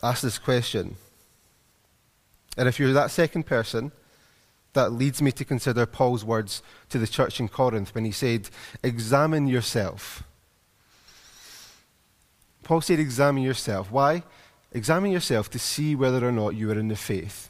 ask 0.02 0.22
this 0.22 0.38
question. 0.38 0.96
And 2.56 2.68
if 2.68 2.78
you're 2.78 2.92
that 2.92 3.10
second 3.10 3.46
person, 3.46 3.92
that 4.72 4.92
leads 4.92 5.20
me 5.20 5.32
to 5.32 5.44
consider 5.44 5.86
Paul's 5.86 6.24
words 6.24 6.62
to 6.90 6.98
the 6.98 7.06
church 7.06 7.40
in 7.40 7.48
Corinth 7.48 7.94
when 7.94 8.04
he 8.04 8.12
said, 8.12 8.50
Examine 8.82 9.46
yourself. 9.46 10.22
Paul 12.62 12.80
said, 12.80 13.00
Examine 13.00 13.42
yourself. 13.42 13.90
Why? 13.90 14.22
Examine 14.72 15.10
yourself 15.10 15.50
to 15.50 15.58
see 15.58 15.96
whether 15.96 16.26
or 16.26 16.30
not 16.30 16.54
you 16.54 16.70
are 16.70 16.78
in 16.78 16.88
the 16.88 16.96
faith. 16.96 17.48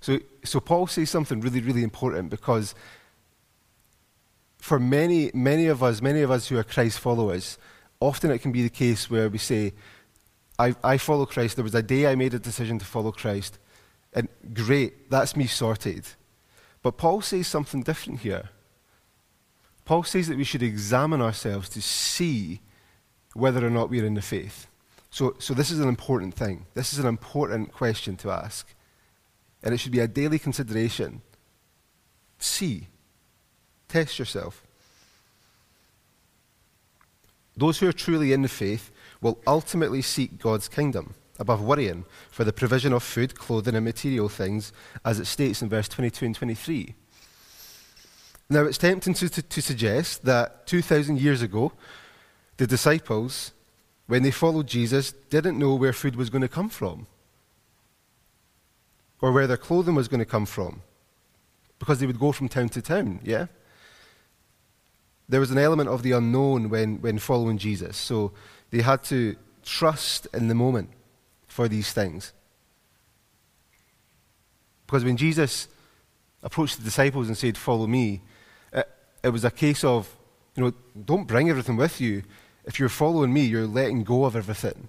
So, 0.00 0.18
so 0.44 0.60
Paul 0.60 0.86
says 0.86 1.10
something 1.10 1.40
really, 1.40 1.60
really 1.60 1.82
important 1.82 2.30
because 2.30 2.74
for 4.58 4.78
many, 4.78 5.30
many 5.34 5.66
of 5.66 5.82
us, 5.82 6.00
many 6.00 6.22
of 6.22 6.30
us 6.30 6.48
who 6.48 6.56
are 6.58 6.64
Christ 6.64 7.00
followers, 7.00 7.58
often 8.00 8.30
it 8.30 8.40
can 8.40 8.52
be 8.52 8.62
the 8.62 8.70
case 8.70 9.10
where 9.10 9.28
we 9.28 9.38
say, 9.38 9.72
I, 10.58 10.74
I 10.82 10.98
follow 10.98 11.26
Christ. 11.26 11.56
There 11.56 11.62
was 11.62 11.74
a 11.74 11.82
day 11.82 12.06
I 12.06 12.14
made 12.14 12.34
a 12.34 12.38
decision 12.38 12.78
to 12.78 12.84
follow 12.84 13.12
Christ. 13.12 13.58
And 14.12 14.28
great, 14.52 15.10
that's 15.10 15.36
me 15.36 15.46
sorted. 15.46 16.06
But 16.82 16.96
Paul 16.96 17.20
says 17.20 17.46
something 17.46 17.82
different 17.82 18.20
here. 18.20 18.50
Paul 19.84 20.02
says 20.02 20.28
that 20.28 20.36
we 20.36 20.44
should 20.44 20.62
examine 20.62 21.20
ourselves 21.20 21.68
to 21.70 21.82
see 21.82 22.60
whether 23.34 23.64
or 23.64 23.70
not 23.70 23.90
we're 23.90 24.04
in 24.04 24.14
the 24.14 24.22
faith. 24.22 24.66
So, 25.10 25.36
so 25.38 25.54
this 25.54 25.70
is 25.70 25.80
an 25.80 25.88
important 25.88 26.34
thing. 26.34 26.66
This 26.74 26.92
is 26.92 26.98
an 26.98 27.06
important 27.06 27.72
question 27.72 28.16
to 28.18 28.30
ask. 28.30 28.74
And 29.62 29.74
it 29.74 29.78
should 29.78 29.92
be 29.92 30.00
a 30.00 30.08
daily 30.08 30.38
consideration. 30.38 31.22
See. 32.38 32.88
Test 33.88 34.20
yourself. 34.20 34.64
Those 37.60 37.78
who 37.78 37.86
are 37.88 37.92
truly 37.92 38.32
in 38.32 38.40
the 38.40 38.48
faith 38.48 38.90
will 39.20 39.38
ultimately 39.46 40.00
seek 40.00 40.38
God's 40.38 40.66
kingdom 40.66 41.14
above 41.38 41.60
worrying 41.60 42.06
for 42.30 42.42
the 42.42 42.54
provision 42.54 42.94
of 42.94 43.02
food, 43.02 43.38
clothing, 43.38 43.74
and 43.74 43.84
material 43.84 44.30
things, 44.30 44.72
as 45.04 45.20
it 45.20 45.26
states 45.26 45.60
in 45.60 45.68
verse 45.68 45.86
22 45.86 46.24
and 46.24 46.34
23. 46.34 46.94
Now, 48.48 48.62
it's 48.64 48.78
tempting 48.78 49.12
to, 49.12 49.28
to, 49.28 49.42
to 49.42 49.60
suggest 49.60 50.24
that 50.24 50.66
2,000 50.68 51.20
years 51.20 51.42
ago, 51.42 51.72
the 52.56 52.66
disciples, 52.66 53.52
when 54.06 54.22
they 54.22 54.30
followed 54.30 54.66
Jesus, 54.66 55.12
didn't 55.28 55.58
know 55.58 55.74
where 55.74 55.92
food 55.92 56.16
was 56.16 56.30
going 56.30 56.42
to 56.42 56.48
come 56.48 56.70
from 56.70 57.08
or 59.20 59.32
where 59.32 59.46
their 59.46 59.58
clothing 59.58 59.94
was 59.94 60.08
going 60.08 60.20
to 60.20 60.24
come 60.24 60.46
from 60.46 60.80
because 61.78 62.00
they 62.00 62.06
would 62.06 62.18
go 62.18 62.32
from 62.32 62.48
town 62.48 62.70
to 62.70 62.80
town, 62.80 63.20
yeah? 63.22 63.48
There 65.30 65.38
was 65.38 65.52
an 65.52 65.58
element 65.58 65.88
of 65.88 66.02
the 66.02 66.10
unknown 66.10 66.70
when, 66.70 67.00
when 67.00 67.20
following 67.20 67.56
Jesus, 67.56 67.96
so 67.96 68.32
they 68.70 68.82
had 68.82 69.04
to 69.04 69.36
trust 69.64 70.26
in 70.34 70.48
the 70.48 70.56
moment 70.56 70.90
for 71.46 71.68
these 71.68 71.92
things. 71.92 72.32
Because 74.86 75.04
when 75.04 75.16
Jesus 75.16 75.68
approached 76.42 76.78
the 76.78 76.82
disciples 76.82 77.28
and 77.28 77.38
said, 77.38 77.56
Follow 77.56 77.86
me, 77.86 78.22
it, 78.72 78.88
it 79.22 79.28
was 79.28 79.44
a 79.44 79.52
case 79.52 79.84
of, 79.84 80.16
you 80.56 80.64
know, 80.64 80.72
don't 81.04 81.28
bring 81.28 81.48
everything 81.48 81.76
with 81.76 82.00
you. 82.00 82.24
If 82.64 82.80
you're 82.80 82.88
following 82.88 83.32
me, 83.32 83.42
you're 83.42 83.68
letting 83.68 84.02
go 84.02 84.24
of 84.24 84.34
everything. 84.34 84.88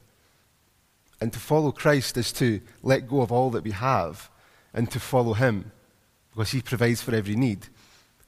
And 1.21 1.31
to 1.33 1.39
follow 1.39 1.71
Christ 1.71 2.17
is 2.17 2.31
to 2.33 2.61
let 2.81 3.07
go 3.07 3.21
of 3.21 3.31
all 3.31 3.51
that 3.51 3.63
we 3.63 3.71
have 3.71 4.31
and 4.73 4.89
to 4.89 4.99
follow 4.99 5.33
Him 5.33 5.71
because 6.31 6.49
He 6.49 6.63
provides 6.63 7.03
for 7.03 7.13
every 7.13 7.35
need. 7.35 7.67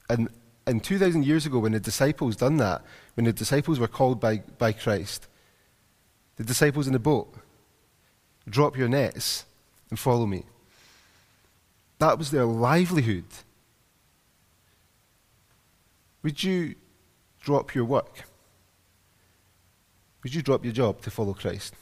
And 0.08 0.28
and 0.66 0.82
2,000 0.82 1.24
years 1.24 1.46
ago, 1.46 1.58
when 1.58 1.72
the 1.72 1.80
disciples 1.80 2.36
done 2.36 2.56
that, 2.56 2.82
when 3.14 3.24
the 3.24 3.32
disciples 3.32 3.78
were 3.78 3.88
called 3.88 4.20
by, 4.20 4.38
by 4.58 4.72
Christ, 4.72 5.28
the 6.36 6.44
disciples 6.44 6.86
in 6.86 6.92
the 6.92 6.98
boat, 6.98 7.34
drop 8.48 8.76
your 8.76 8.88
nets 8.88 9.44
and 9.90 9.98
follow 9.98 10.26
me. 10.26 10.44
That 11.98 12.18
was 12.18 12.30
their 12.30 12.44
livelihood. 12.44 13.24
Would 16.22 16.42
you 16.42 16.74
drop 17.40 17.74
your 17.74 17.84
work? 17.84 18.24
Would 20.22 20.34
you 20.34 20.42
drop 20.42 20.64
your 20.64 20.72
job 20.72 21.02
to 21.02 21.10
follow 21.10 21.34
Christ? 21.34 21.74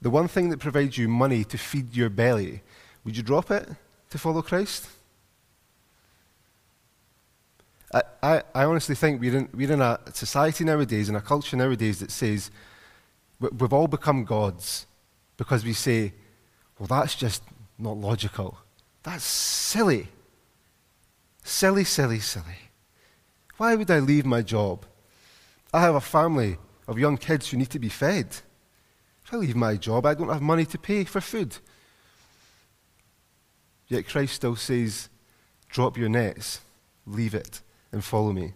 The 0.00 0.10
one 0.10 0.28
thing 0.28 0.48
that 0.50 0.60
provides 0.60 0.96
you 0.96 1.08
money 1.08 1.44
to 1.44 1.58
feed 1.58 1.94
your 1.94 2.08
belly, 2.08 2.62
would 3.04 3.16
you 3.16 3.22
drop 3.22 3.50
it 3.50 3.68
to 4.10 4.18
follow 4.18 4.40
Christ? 4.40 4.88
I, 7.92 8.02
I, 8.22 8.42
I 8.54 8.64
honestly 8.64 8.94
think 8.94 9.20
we're 9.20 9.36
in, 9.36 9.48
we're 9.52 9.72
in 9.72 9.80
a 9.80 9.98
society 10.12 10.64
nowadays, 10.64 11.08
in 11.08 11.16
a 11.16 11.20
culture 11.20 11.56
nowadays 11.56 12.00
that 12.00 12.10
says 12.10 12.50
we've 13.40 13.72
all 13.72 13.88
become 13.88 14.24
gods 14.24 14.86
because 15.36 15.64
we 15.64 15.72
say, 15.72 16.12
well, 16.78 16.86
that's 16.86 17.14
just 17.14 17.42
not 17.78 17.96
logical. 17.96 18.58
That's 19.02 19.24
silly. 19.24 20.08
Silly, 21.42 21.84
silly, 21.84 22.20
silly. 22.20 22.70
Why 23.56 23.74
would 23.74 23.90
I 23.90 23.98
leave 23.98 24.26
my 24.26 24.42
job? 24.42 24.84
I 25.72 25.80
have 25.80 25.94
a 25.94 26.00
family 26.00 26.58
of 26.86 26.98
young 26.98 27.16
kids 27.16 27.48
who 27.48 27.56
need 27.56 27.70
to 27.70 27.78
be 27.78 27.88
fed. 27.88 28.26
If 29.24 29.32
I 29.32 29.36
leave 29.36 29.56
my 29.56 29.76
job, 29.76 30.06
I 30.06 30.14
don't 30.14 30.28
have 30.28 30.42
money 30.42 30.64
to 30.66 30.78
pay 30.78 31.04
for 31.04 31.20
food. 31.20 31.56
Yet 33.88 34.08
Christ 34.08 34.34
still 34.34 34.56
says, 34.56 35.08
drop 35.68 35.96
your 35.96 36.08
nets, 36.08 36.60
leave 37.06 37.34
it, 37.34 37.60
and 37.92 38.04
follow 38.04 38.32
me. 38.32 38.52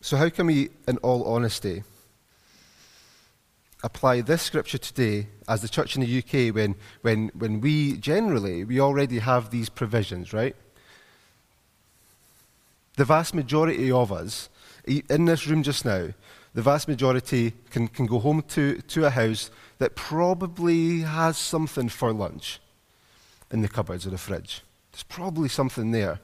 So, 0.00 0.16
how 0.16 0.30
can 0.30 0.46
we, 0.46 0.70
in 0.86 0.96
all 0.98 1.24
honesty, 1.24 1.82
apply 3.82 4.22
this 4.22 4.40
scripture 4.40 4.78
today 4.78 5.28
as 5.46 5.60
the 5.60 5.68
church 5.68 5.96
in 5.96 6.02
the 6.02 6.18
UK 6.18 6.54
when, 6.54 6.76
when, 7.02 7.30
when 7.34 7.60
we 7.60 7.98
generally, 7.98 8.64
we 8.64 8.80
already 8.80 9.18
have 9.18 9.50
these 9.50 9.68
provisions, 9.68 10.32
right? 10.32 10.56
The 12.96 13.04
vast 13.04 13.34
majority 13.34 13.92
of 13.92 14.10
us 14.10 14.48
in 14.86 15.26
this 15.26 15.46
room 15.46 15.62
just 15.62 15.84
now, 15.84 16.08
the 16.58 16.62
vast 16.62 16.88
majority 16.88 17.52
can, 17.70 17.86
can 17.86 18.04
go 18.04 18.18
home 18.18 18.42
to, 18.42 18.82
to 18.82 19.04
a 19.04 19.10
house 19.10 19.48
that 19.78 19.94
probably 19.94 21.02
has 21.02 21.38
something 21.38 21.88
for 21.88 22.12
lunch 22.12 22.58
in 23.52 23.62
the 23.62 23.68
cupboards 23.68 24.04
or 24.04 24.10
the 24.10 24.18
fridge. 24.18 24.62
There's 24.90 25.04
probably 25.04 25.48
something 25.48 25.92
there. 25.92 26.18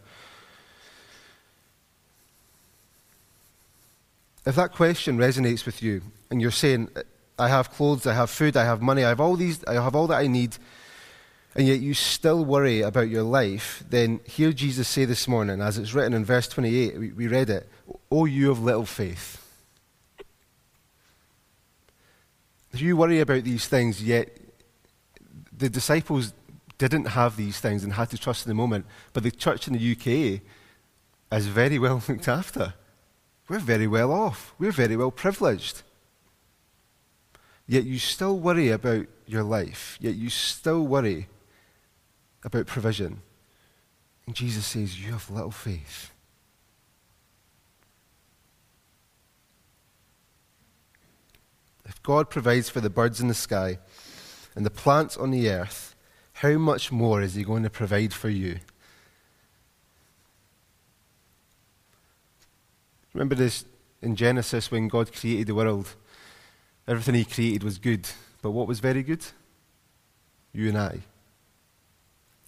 If 4.45 4.57
that 4.57 4.73
question 4.73 5.19
resonates 5.19 5.65
with 5.65 5.85
you 5.85 6.03
and 6.33 6.43
you're 6.43 6.51
saying, 6.51 6.89
I 7.39 7.47
have 7.47 7.71
clothes, 7.71 8.05
I 8.05 8.15
have 8.15 8.29
food, 8.29 8.57
I 8.57 8.65
have 8.65 8.83
money, 8.83 9.05
I 9.05 9.11
have 9.11 9.21
all 9.21 9.37
these, 9.37 9.63
I 9.67 9.75
have 9.75 9.95
all 9.95 10.09
that 10.09 10.19
I 10.19 10.27
need, 10.27 10.57
and 11.55 11.69
yet 11.69 11.79
you 11.79 11.95
still 11.95 12.45
worry 12.45 12.81
about 12.81 13.09
your 13.09 13.23
life, 13.23 13.85
then 13.89 14.19
hear 14.25 14.53
Jesus 14.53 14.89
say 14.89 15.05
this 15.05 15.29
morning, 15.29 15.61
as 15.61 15.79
it's 15.79 15.95
written 15.95 16.13
in 16.13 16.25
verse 16.25 16.49
28, 16.49 16.99
we, 16.99 17.13
we 17.13 17.29
read 17.29 17.51
it, 17.51 17.69
O 18.11 18.25
you 18.25 18.51
of 18.51 18.61
little 18.61 18.85
faith. 18.85 19.41
If 22.64 22.64
you 22.81 22.97
worry 22.97 23.21
about 23.21 23.45
these 23.45 23.67
things, 23.67 24.03
yet 24.03 24.37
the 25.57 25.69
disciples 25.69 26.33
didn't 26.79 27.07
have 27.07 27.37
these 27.37 27.61
things 27.61 27.85
and 27.85 27.93
had 27.93 28.11
to 28.11 28.19
trust 28.19 28.47
in 28.47 28.51
the 28.51 28.55
moment, 28.55 28.87
but 29.13 29.23
the 29.23 29.31
church 29.31 29.69
in 29.69 29.75
the 29.75 29.93
UK 29.93 30.41
is 31.33 31.47
very 31.47 31.79
well 31.79 32.03
looked 32.09 32.29
after. 32.29 32.75
We're 33.49 33.59
very 33.59 33.87
well 33.87 34.13
off. 34.13 34.55
We're 34.59 34.73
very 34.73 34.97
well 34.97 35.11
privileged. 35.11 35.83
Yet 37.67 37.85
you 37.85 37.99
still 37.99 38.39
worry 38.39 38.71
about 38.71 39.07
your 39.27 39.43
life. 39.43 39.99
Yet 40.01 40.15
you 40.15 40.31
still 40.31 40.87
worry 40.87 41.29
about 42.43 42.67
provision. 42.67 43.23
And 44.27 44.35
Jesus 44.35 44.67
says, 44.67 45.01
You 45.01 45.13
have 45.13 45.31
little 45.31 45.51
faith. 45.51 46.11
If 51.85 52.03
God 52.03 52.31
provides 52.31 52.69
for 52.69 52.81
the 52.81 52.91
birds 52.91 53.21
in 53.21 53.29
the 53.29 53.35
sky 53.35 53.79
and 54.55 54.65
the 54.65 54.71
plants 54.71 55.17
on 55.17 55.31
the 55.31 55.51
earth, 55.51 55.95
how 56.35 56.53
much 56.59 56.91
more 56.91 57.23
is 57.23 57.35
He 57.35 57.45
going 57.45 57.63
to 57.63 57.71
provide 57.71 58.13
for 58.13 58.29
you? 58.29 58.59
Remember 63.13 63.35
this 63.35 63.65
in 64.03 64.17
Genesis 64.17 64.71
when 64.71 64.89
God 64.89 65.13
created 65.13 65.47
the 65.47 65.55
world? 65.55 65.95
Everything 66.89 67.15
He 67.15 67.25
created 67.25 67.63
was 67.63 67.79
good. 67.79 68.09
But 68.43 68.51
what 68.51 68.67
was 68.67 68.81
very 68.81 69.03
good? 69.03 69.25
You 70.53 70.69
and 70.69 70.79
I. 70.79 71.01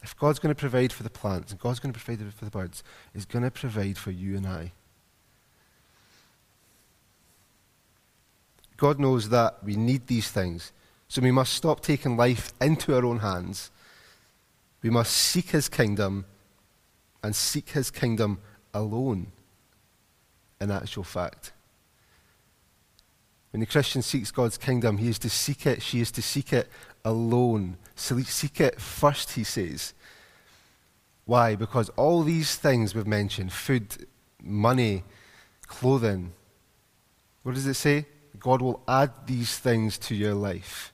If 0.03 0.17
God's 0.17 0.39
going 0.39 0.55
to 0.55 0.59
provide 0.59 0.93
for 0.93 1.03
the 1.03 1.11
plants 1.11 1.51
and 1.51 1.61
God's 1.61 1.81
going 1.81 1.93
to 1.93 1.99
provide 1.99 2.33
for 2.33 2.45
the 2.45 2.51
birds, 2.51 2.83
He's 3.13 3.25
going 3.25 3.45
to 3.45 3.51
provide 3.51 3.99
for 3.99 4.11
you 4.11 4.37
and 4.37 4.47
I. 4.47 4.73
God 8.77 8.99
knows 8.99 9.29
that 9.31 9.63
we 9.65 9.77
need 9.77 10.07
these 10.07 10.31
things. 10.31 10.73
So 11.09 11.23
we 11.23 11.31
must 11.31 11.53
stop 11.53 11.81
taking 11.81 12.17
life 12.17 12.53
into 12.61 12.95
our 12.95 13.05
own 13.05 13.21
hands. 13.21 13.71
We 14.83 14.91
must 14.91 15.13
seek 15.13 15.51
His 15.51 15.69
kingdom 15.69 16.27
and 17.23 17.35
seek 17.35 17.71
His 17.71 17.91
kingdom 17.91 18.41
alone, 18.75 19.33
in 20.61 20.71
actual 20.71 21.05
fact. 21.05 21.53
When 23.51 23.61
the 23.61 23.67
Christian 23.67 24.03
seeks 24.03 24.31
God's 24.31 24.59
kingdom, 24.59 24.99
he 24.99 25.09
is 25.09 25.19
to 25.21 25.31
seek 25.31 25.67
it, 25.67 25.81
she 25.81 26.01
is 26.01 26.11
to 26.13 26.21
seek 26.23 26.53
it 26.53 26.69
alone. 27.05 27.79
Seek 27.95 28.61
it 28.61 28.81
first, 28.81 29.33
he 29.33 29.45
says. 29.45 29.95
Why? 31.25 31.57
Because 31.57 31.89
all 31.91 32.23
these 32.23 32.57
things 32.57 32.95
we've 32.95 33.07
mentioned 33.07 33.53
food, 33.53 34.07
money, 34.43 35.05
clothing 35.67 36.33
what 37.47 37.55
does 37.55 37.69
it 37.69 37.75
say? 37.75 38.07
God 38.47 38.63
will 38.63 38.81
add 38.87 39.11
these 39.27 39.59
things 39.59 39.99
to 39.99 40.15
your 40.15 40.33
life. 40.33 40.93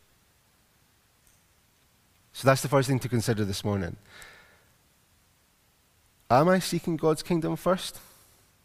So 2.32 2.48
that's 2.48 2.62
the 2.62 2.68
first 2.68 2.88
thing 2.88 2.98
to 3.00 3.10
consider 3.10 3.44
this 3.44 3.62
morning. 3.62 3.94
Am 6.30 6.48
I 6.48 6.60
seeking 6.60 6.96
God's 6.96 7.22
kingdom 7.22 7.56
first? 7.56 8.00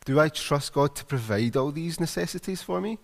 Do 0.06 0.22
I 0.22 0.30
trust 0.30 0.72
God 0.72 0.96
to 0.96 1.04
provide 1.04 1.58
all 1.58 1.74
these 1.74 2.00
necessities 2.00 2.62
for 2.62 2.80
me? 2.80 2.98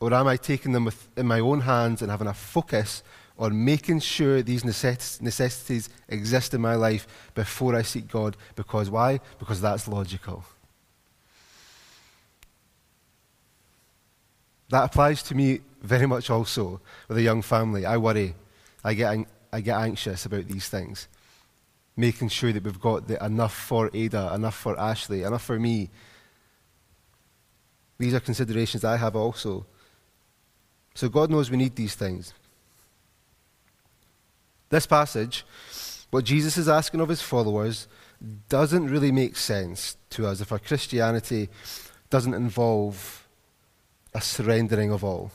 Or 0.00 0.12
am 0.12 0.26
I 0.26 0.36
taking 0.36 0.72
them 0.72 0.86
with, 0.86 1.10
in 1.16 1.28
my 1.28 1.38
own 1.38 1.60
hands 1.60 2.02
and 2.02 2.10
having 2.10 2.26
a 2.26 2.34
focus 2.34 3.04
on 3.38 3.64
making 3.64 4.00
sure 4.00 4.42
these 4.42 4.64
necess- 4.64 5.22
necessities 5.22 5.90
exist 6.08 6.54
in 6.54 6.60
my 6.60 6.74
life 6.74 7.06
before 7.36 7.76
I 7.76 7.82
seek 7.82 8.08
God? 8.08 8.36
Because 8.56 8.90
why? 8.90 9.20
Because 9.38 9.60
that's 9.60 9.86
logical. 9.86 10.42
That 14.70 14.84
applies 14.84 15.22
to 15.24 15.34
me 15.34 15.60
very 15.82 16.06
much 16.06 16.30
also 16.30 16.80
with 17.08 17.18
a 17.18 17.22
young 17.22 17.42
family. 17.42 17.86
I 17.86 17.96
worry. 17.96 18.34
I 18.82 18.94
get, 18.94 19.26
I 19.52 19.60
get 19.60 19.78
anxious 19.78 20.26
about 20.26 20.46
these 20.48 20.68
things. 20.68 21.08
Making 21.96 22.28
sure 22.28 22.52
that 22.52 22.62
we've 22.62 22.80
got 22.80 23.08
the, 23.08 23.24
enough 23.24 23.54
for 23.54 23.90
Ada, 23.94 24.32
enough 24.34 24.56
for 24.56 24.78
Ashley, 24.78 25.22
enough 25.22 25.44
for 25.44 25.58
me. 25.58 25.90
These 27.98 28.14
are 28.14 28.20
considerations 28.20 28.84
I 28.84 28.96
have 28.96 29.16
also. 29.16 29.66
So 30.94 31.08
God 31.08 31.30
knows 31.30 31.50
we 31.50 31.56
need 31.56 31.76
these 31.76 31.94
things. 31.94 32.32
This 34.68 34.86
passage, 34.86 35.44
what 36.10 36.24
Jesus 36.24 36.58
is 36.58 36.68
asking 36.68 37.00
of 37.00 37.08
his 37.08 37.22
followers, 37.22 37.86
doesn't 38.48 38.88
really 38.88 39.12
make 39.12 39.36
sense 39.36 39.96
to 40.10 40.26
us 40.26 40.40
if 40.40 40.50
our 40.50 40.58
Christianity 40.58 41.48
doesn't 42.10 42.34
involve 42.34 43.25
a 44.16 44.20
surrendering 44.22 44.90
of 44.90 45.04
all. 45.04 45.30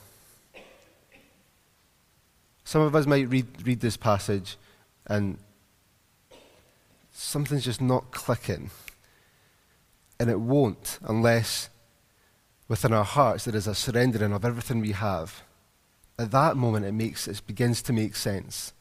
Some 2.63 2.82
of 2.82 2.96
us 2.96 3.06
might 3.06 3.30
read, 3.30 3.46
read 3.63 3.80
this 3.80 3.96
passage 3.96 4.58
and 5.06 5.38
something's 7.12 7.65
just 7.65 7.80
not 7.80 8.10
clicking. 8.10 8.72
And 10.20 10.32
it 10.32 10.39
won't 10.39 10.98
unless 11.04 11.70
within 12.67 12.91
our 12.91 13.04
hearts 13.04 13.46
there 13.46 13.56
is 13.56 13.67
a 13.67 13.76
surrendering 13.76 14.34
of 14.34 14.44
everything 14.44 14.80
we 14.80 14.94
have 14.94 15.44
at 16.17 16.32
that 16.32 16.58
moment 16.58 16.86
it 16.86 16.91
makes 16.91 17.28
it 17.28 17.46
begins 17.46 17.84
to 17.84 17.94
make 17.94 18.15
sense. 18.15 18.74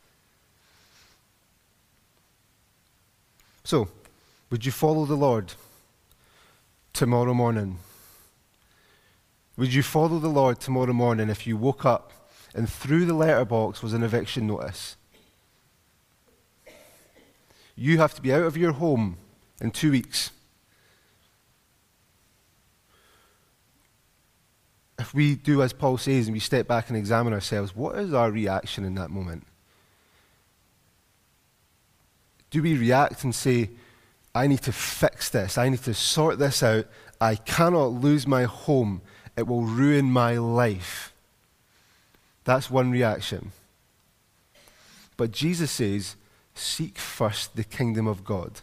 So, 3.64 3.88
would 4.48 4.64
you 4.64 4.72
follow 4.72 5.04
the 5.04 5.14
Lord 5.14 5.52
tomorrow 6.92 7.34
morning? 7.34 7.78
Would 9.60 9.74
you 9.74 9.82
follow 9.82 10.18
the 10.18 10.28
Lord 10.28 10.58
tomorrow 10.58 10.94
morning 10.94 11.28
if 11.28 11.46
you 11.46 11.54
woke 11.54 11.84
up 11.84 12.12
and 12.54 12.66
through 12.66 13.04
the 13.04 13.12
letterbox 13.12 13.82
was 13.82 13.92
an 13.92 14.02
eviction 14.02 14.46
notice? 14.46 14.96
You 17.76 17.98
have 17.98 18.14
to 18.14 18.22
be 18.22 18.32
out 18.32 18.44
of 18.44 18.56
your 18.56 18.72
home 18.72 19.18
in 19.60 19.70
two 19.70 19.90
weeks. 19.90 20.30
If 24.98 25.12
we 25.12 25.34
do 25.34 25.62
as 25.62 25.74
Paul 25.74 25.98
says 25.98 26.26
and 26.26 26.32
we 26.32 26.40
step 26.40 26.66
back 26.66 26.88
and 26.88 26.96
examine 26.96 27.34
ourselves, 27.34 27.76
what 27.76 27.98
is 27.98 28.14
our 28.14 28.30
reaction 28.30 28.86
in 28.86 28.94
that 28.94 29.10
moment? 29.10 29.46
Do 32.48 32.62
we 32.62 32.78
react 32.78 33.24
and 33.24 33.34
say, 33.34 33.68
I 34.34 34.46
need 34.46 34.62
to 34.62 34.72
fix 34.72 35.28
this, 35.28 35.58
I 35.58 35.68
need 35.68 35.82
to 35.82 35.92
sort 35.92 36.38
this 36.38 36.62
out, 36.62 36.86
I 37.20 37.34
cannot 37.34 37.88
lose 37.92 38.26
my 38.26 38.44
home, 38.44 39.02
it 39.36 39.46
will 39.46 39.62
ruin 39.62 40.06
my 40.06 40.36
life? 40.38 41.12
That's 42.44 42.70
one 42.70 42.90
reaction. 42.90 43.52
But 45.16 45.32
Jesus 45.32 45.70
says, 45.70 46.16
seek 46.54 46.98
first 46.98 47.56
the 47.56 47.64
kingdom 47.64 48.06
of 48.06 48.24
God. 48.24 48.60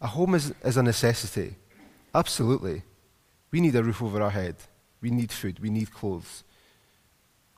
A 0.00 0.08
home 0.08 0.34
is, 0.34 0.52
is 0.64 0.76
a 0.76 0.82
necessity. 0.82 1.56
Absolutely. 2.14 2.82
We 3.50 3.60
need 3.60 3.76
a 3.76 3.82
roof 3.82 4.02
over 4.02 4.20
our 4.20 4.30
head. 4.30 4.56
We 5.00 5.10
need 5.10 5.30
food. 5.30 5.60
We 5.60 5.70
need 5.70 5.92
clothes. 5.92 6.42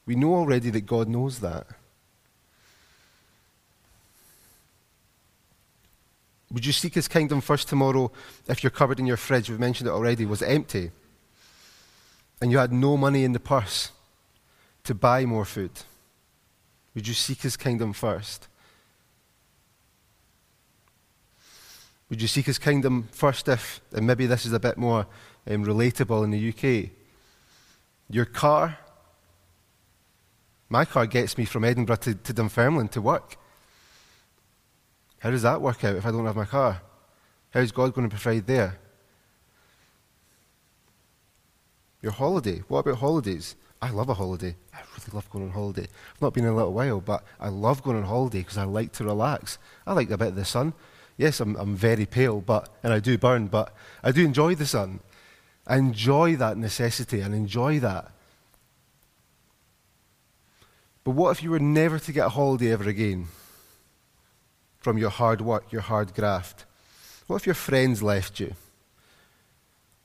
We 0.07 0.15
know 0.15 0.35
already 0.35 0.71
that 0.71 0.87
God 0.87 1.09
knows 1.09 1.41
that. 1.41 1.67
Would 6.53 6.67
you 6.67 6.73
seek 6.73 6.95
his 6.95 7.09
kingdom 7.09 7.41
first 7.41 7.69
tomorrow 7.69 8.13
if 8.47 8.63
your 8.63 8.71
cupboard 8.71 9.01
in 9.01 9.07
your 9.07 9.17
fridge, 9.17 9.51
we've 9.51 9.59
mentioned 9.59 9.89
it 9.89 9.93
already, 9.93 10.25
was 10.25 10.43
empty 10.43 10.93
and 12.45 12.53
you 12.53 12.59
had 12.59 12.75
no 12.75 12.95
money 12.95 13.25
in 13.25 13.33
the 13.33 13.41
purse 13.41 13.91
to 14.83 14.95
buy 14.95 15.25
more 15.25 15.47
food? 15.47 15.71
Would 16.95 17.09
you 17.09 17.15
seek 17.15 17.41
his 17.41 17.57
kingdom 17.57 17.95
first? 17.95 18.49
Would 22.11 22.21
you 22.21 22.29
seek 22.29 22.45
his 22.45 22.59
kingdom 22.59 23.09
first 23.13 23.49
if, 23.49 23.81
and 23.95 24.07
maybe 24.07 24.27
this 24.27 24.45
is 24.45 24.53
a 24.53 24.61
bit 24.61 24.77
more 24.77 25.07
um, 25.47 25.65
relatable 25.65 26.23
in 26.23 26.33
the 26.33 26.51
UK, 26.51 26.91
your 28.11 28.27
car, 28.27 28.77
my 30.69 30.85
car 30.85 31.07
gets 31.07 31.39
me 31.39 31.47
from 31.47 31.65
Edinburgh 31.65 31.97
to, 31.97 32.15
to 32.15 32.35
Dunfermline 32.35 32.89
to 32.89 33.01
work. 33.01 33.39
How 35.21 35.31
does 35.31 35.41
that 35.41 35.63
work 35.63 35.83
out 35.83 35.97
if 35.97 36.05
I 36.05 36.11
don't 36.11 36.27
have 36.27 36.37
my 36.37 36.45
car? 36.45 36.83
How's 37.55 37.73
God 37.73 37.95
going 37.95 38.07
to 38.07 38.15
provide 38.15 38.47
there? 38.47 38.79
Your 42.05 42.13
holiday. 42.13 42.59
What 42.69 42.81
about 42.81 42.99
holidays? 42.99 43.57
I 43.81 43.89
love 43.89 44.11
a 44.11 44.15
holiday. 44.15 44.55
I 44.75 44.81
really 44.93 45.15
love 45.15 45.31
going 45.31 45.47
on 45.47 45.51
holiday. 45.53 45.89
I've 46.15 46.21
not 46.21 46.35
been 46.35 46.45
in 46.45 46.51
a 46.51 46.55
little 46.55 46.75
while, 46.75 47.01
but 47.01 47.25
I 47.41 47.49
love 47.49 47.83
going 47.83 47.97
on 47.97 48.03
holiday 48.05 48.41
because 48.41 48.59
I 48.59 48.65
like 48.65 48.93
to 48.93 49.05
relax. 49.05 49.57
I 49.87 49.95
like 49.95 50.11
a 50.11 50.19
bit 50.19 50.29
of 50.29 50.35
the 50.35 50.45
sun. 50.45 50.75
Yes, 51.17 51.41
I'm, 51.41 51.57
I'm 51.57 51.75
very 51.75 52.05
pale, 52.05 52.43
but 52.43 52.69
and 52.83 52.93
I 52.93 53.01
do 53.01 53.17
burn, 53.17 53.47
but 53.47 53.75
I 54.03 54.13
do 54.13 54.23
enjoy 54.23 54.55
the 54.55 54.67
sun. 54.67 55.01
I 55.67 55.79
enjoy 55.79 56.37
that 56.37 56.59
necessity 56.59 57.21
and 57.21 57.35
enjoy 57.35 57.81
that. 57.81 58.11
But 61.05 61.13
what 61.13 61.31
if 61.31 61.43
you 61.43 61.51
were 61.51 61.59
never 61.59 61.99
to 61.99 62.13
get 62.13 62.27
a 62.27 62.31
holiday 62.31 62.71
ever 62.71 62.87
again? 62.87 63.29
from 64.85 64.99
your 64.99 65.09
hard 65.09 65.41
work, 65.41 65.73
your 65.73 65.81
hard 65.81 66.15
graft? 66.15 66.67
What 67.27 67.37
if 67.37 67.47
your 67.47 67.55
friends 67.55 68.03
left 68.03 68.39
you? 68.39 68.49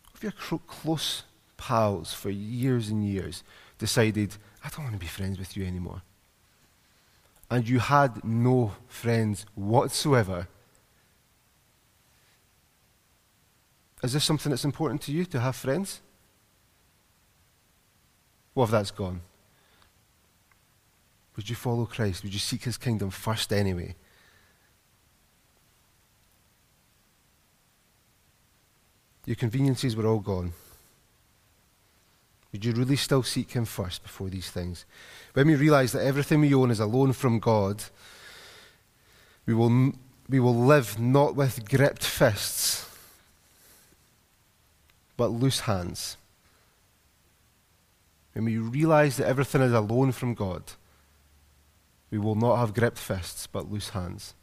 What 0.03 0.15
if 0.15 0.23
your 0.23 0.59
close 0.65 1.23
pals 1.59 2.13
for 2.13 2.29
years 2.29 2.89
and 2.89 3.05
years 3.05 3.43
decided, 3.77 4.37
I 4.63 4.69
don't 4.69 4.85
want 4.85 4.95
to 4.95 4.99
be 4.99 5.05
friends 5.05 5.37
with 5.37 5.55
you 5.55 5.65
anymore? 5.65 6.01
And 7.51 7.67
you 7.67 7.79
had 7.79 8.23
no 8.23 8.73
friends 8.87 9.45
whatsoever. 9.55 10.47
Is 14.01 14.13
this 14.13 14.23
something 14.23 14.49
that's 14.49 14.63
important 14.63 15.01
to 15.03 15.11
you 15.11 15.25
to 15.25 15.39
have 15.39 15.55
friends? 15.55 16.01
What 18.53 18.65
if 18.65 18.71
that's 18.71 18.91
gone? 18.91 19.21
Would 21.35 21.49
you 21.49 21.55
follow 21.55 21.85
Christ? 21.85 22.23
Would 22.23 22.33
you 22.33 22.39
seek 22.39 22.63
his 22.63 22.77
kingdom 22.77 23.09
first 23.09 23.51
anyway? 23.51 23.95
Your 29.25 29.35
conveniences 29.35 29.95
were 29.95 30.07
all 30.07 30.19
gone. 30.19 30.53
Would 32.51 32.65
you 32.65 32.71
really 32.73 32.95
still 32.95 33.23
seek 33.23 33.51
Him 33.51 33.65
first 33.65 34.03
before 34.03 34.29
these 34.29 34.49
things? 34.49 34.85
When 35.33 35.47
we 35.47 35.55
realize 35.55 35.91
that 35.91 36.05
everything 36.05 36.41
we 36.41 36.53
own 36.53 36.71
is 36.71 36.79
a 36.79 36.85
loan 36.85 37.13
from 37.13 37.39
God, 37.39 37.83
we 39.45 39.53
will, 39.53 39.93
we 40.27 40.39
will 40.39 40.55
live 40.55 40.99
not 40.99 41.35
with 41.35 41.69
gripped 41.69 42.03
fists, 42.03 42.87
but 45.15 45.27
loose 45.27 45.61
hands. 45.61 46.17
When 48.33 48.45
we 48.45 48.57
realize 48.57 49.17
that 49.17 49.27
everything 49.27 49.61
is 49.61 49.73
a 49.73 49.81
loan 49.81 50.11
from 50.11 50.33
God, 50.33 50.63
we 52.09 52.17
will 52.17 52.35
not 52.35 52.57
have 52.57 52.73
gripped 52.73 52.97
fists, 52.97 53.45
but 53.47 53.71
loose 53.71 53.89
hands. 53.89 54.33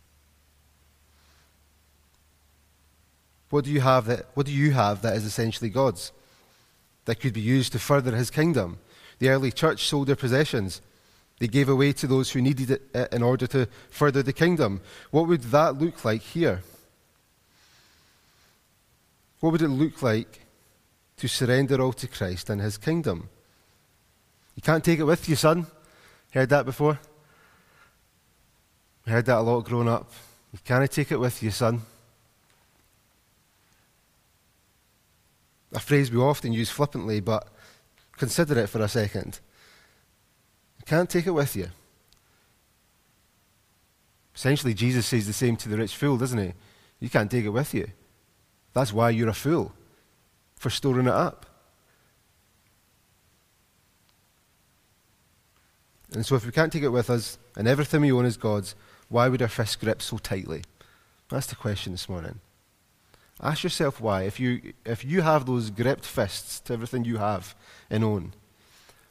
What 3.51 3.65
do 3.65 3.71
you 3.71 3.81
have 3.81 4.07
that, 4.07 4.27
what 4.35 4.47
do 4.47 4.53
you 4.53 4.73
have 4.73 5.03
that 5.03 5.17
is 5.17 5.25
essentially 5.25 5.71
God's? 5.71 6.13
That 7.07 7.21
could 7.21 7.33
be 7.33 7.41
used 7.41 7.73
to 7.73 7.79
further 7.79 8.15
his 8.15 8.31
kingdom. 8.31 8.79
The 9.19 9.31
early 9.31 9.51
church 9.51 9.87
sold 9.87 10.09
their 10.09 10.17
possessions. 10.17 10.83
They 11.39 11.49
gave 11.49 11.69
away 11.69 11.93
to 11.95 12.07
those 12.07 12.31
who 12.31 12.41
needed 12.41 12.71
it 12.71 12.83
uh, 12.95 13.07
in 13.13 13.23
order 13.23 13.47
to 13.49 13.69
further 13.91 14.23
the 14.23 14.33
kingdom. 14.33 14.81
What 15.11 15.29
would 15.29 15.43
that 15.45 15.79
look 15.79 16.05
like 16.05 16.23
here? 16.23 16.63
What 19.41 19.53
would 19.53 19.63
it 19.63 19.69
look 19.69 20.03
like 20.03 20.41
to 21.19 21.29
surrender 21.29 21.81
all 21.81 21.93
to 21.95 22.09
Christ 22.09 22.51
and 22.51 22.61
his 22.61 22.79
kingdom? 22.79 23.29
You 24.55 24.63
can't 24.63 24.85
take 24.85 24.99
it 24.99 25.05
with 25.05 25.29
you, 25.29 25.37
son. 25.37 25.67
Heard 26.33 26.49
that 26.49 26.65
before? 26.65 26.99
Heard 29.07 29.27
that 29.27 29.39
a 29.39 29.41
lot 29.41 29.61
growing 29.61 29.89
up. 29.89 30.11
You 30.53 30.59
can't 30.65 30.91
take 30.91 31.13
it 31.13 31.21
with 31.21 31.43
you, 31.43 31.51
son. 31.51 31.83
A 35.77 35.79
phrase 35.79 36.11
we 36.11 36.19
often 36.19 36.55
use 36.55 36.71
flippantly, 36.71 37.21
but 37.21 37.47
consider 38.17 38.59
it 38.59 38.69
for 38.69 38.81
a 38.81 38.89
second. 38.89 39.41
You 40.79 40.87
can't 40.87 41.09
take 41.09 41.27
it 41.27 41.33
with 41.33 41.55
you. 41.55 41.69
Essentially, 44.35 44.73
Jesus 44.73 45.07
says 45.07 45.27
the 45.27 45.35
same 45.35 45.57
to 45.57 45.69
the 45.69 45.77
rich 45.77 45.95
fool, 45.95 46.17
doesn't 46.17 46.39
he? 46.39 46.55
You 46.99 47.11
can't 47.11 47.31
take 47.31 47.45
it 47.45 47.51
with 47.51 47.75
you. 47.75 47.89
That's 48.73 48.93
why 48.93 49.11
you're 49.11 49.29
a 49.29 49.35
fool, 49.35 49.73
for 50.57 50.71
storing 50.71 51.07
it 51.07 51.13
up. 51.13 51.45
And 56.13 56.25
so, 56.25 56.37
if 56.37 56.47
we 56.47 56.53
can't 56.53 56.73
take 56.73 56.85
it 56.85 56.89
with 56.89 57.11
us 57.11 57.37
and 57.55 57.69
everything 57.69 58.01
we 58.01 58.13
own 58.13 58.25
is 58.25 58.39
God's, 58.39 58.75
why 59.11 59.29
would 59.29 59.43
our 59.43 59.49
fist 59.49 59.81
grip 59.81 60.01
so 60.01 60.17
tightly? 60.17 60.63
That's 61.29 61.47
the 61.47 61.57
question 61.57 61.93
this 61.93 62.09
morning. 62.09 62.41
Ask 63.41 63.65
yourself 63.65 64.01
why. 64.01 64.23
If 64.23 64.41
you, 64.41 64.73
if 64.85 65.05
you 65.05 65.21
have 65.23 65.47
those 65.47 65.71
gripped 65.71 66.05
fists 66.05 66.61
to 66.61 66.73
everything 66.73 67.05
you 67.05 67.19
have 67.19 67.55
and 67.91 68.03
own, 68.03 68.33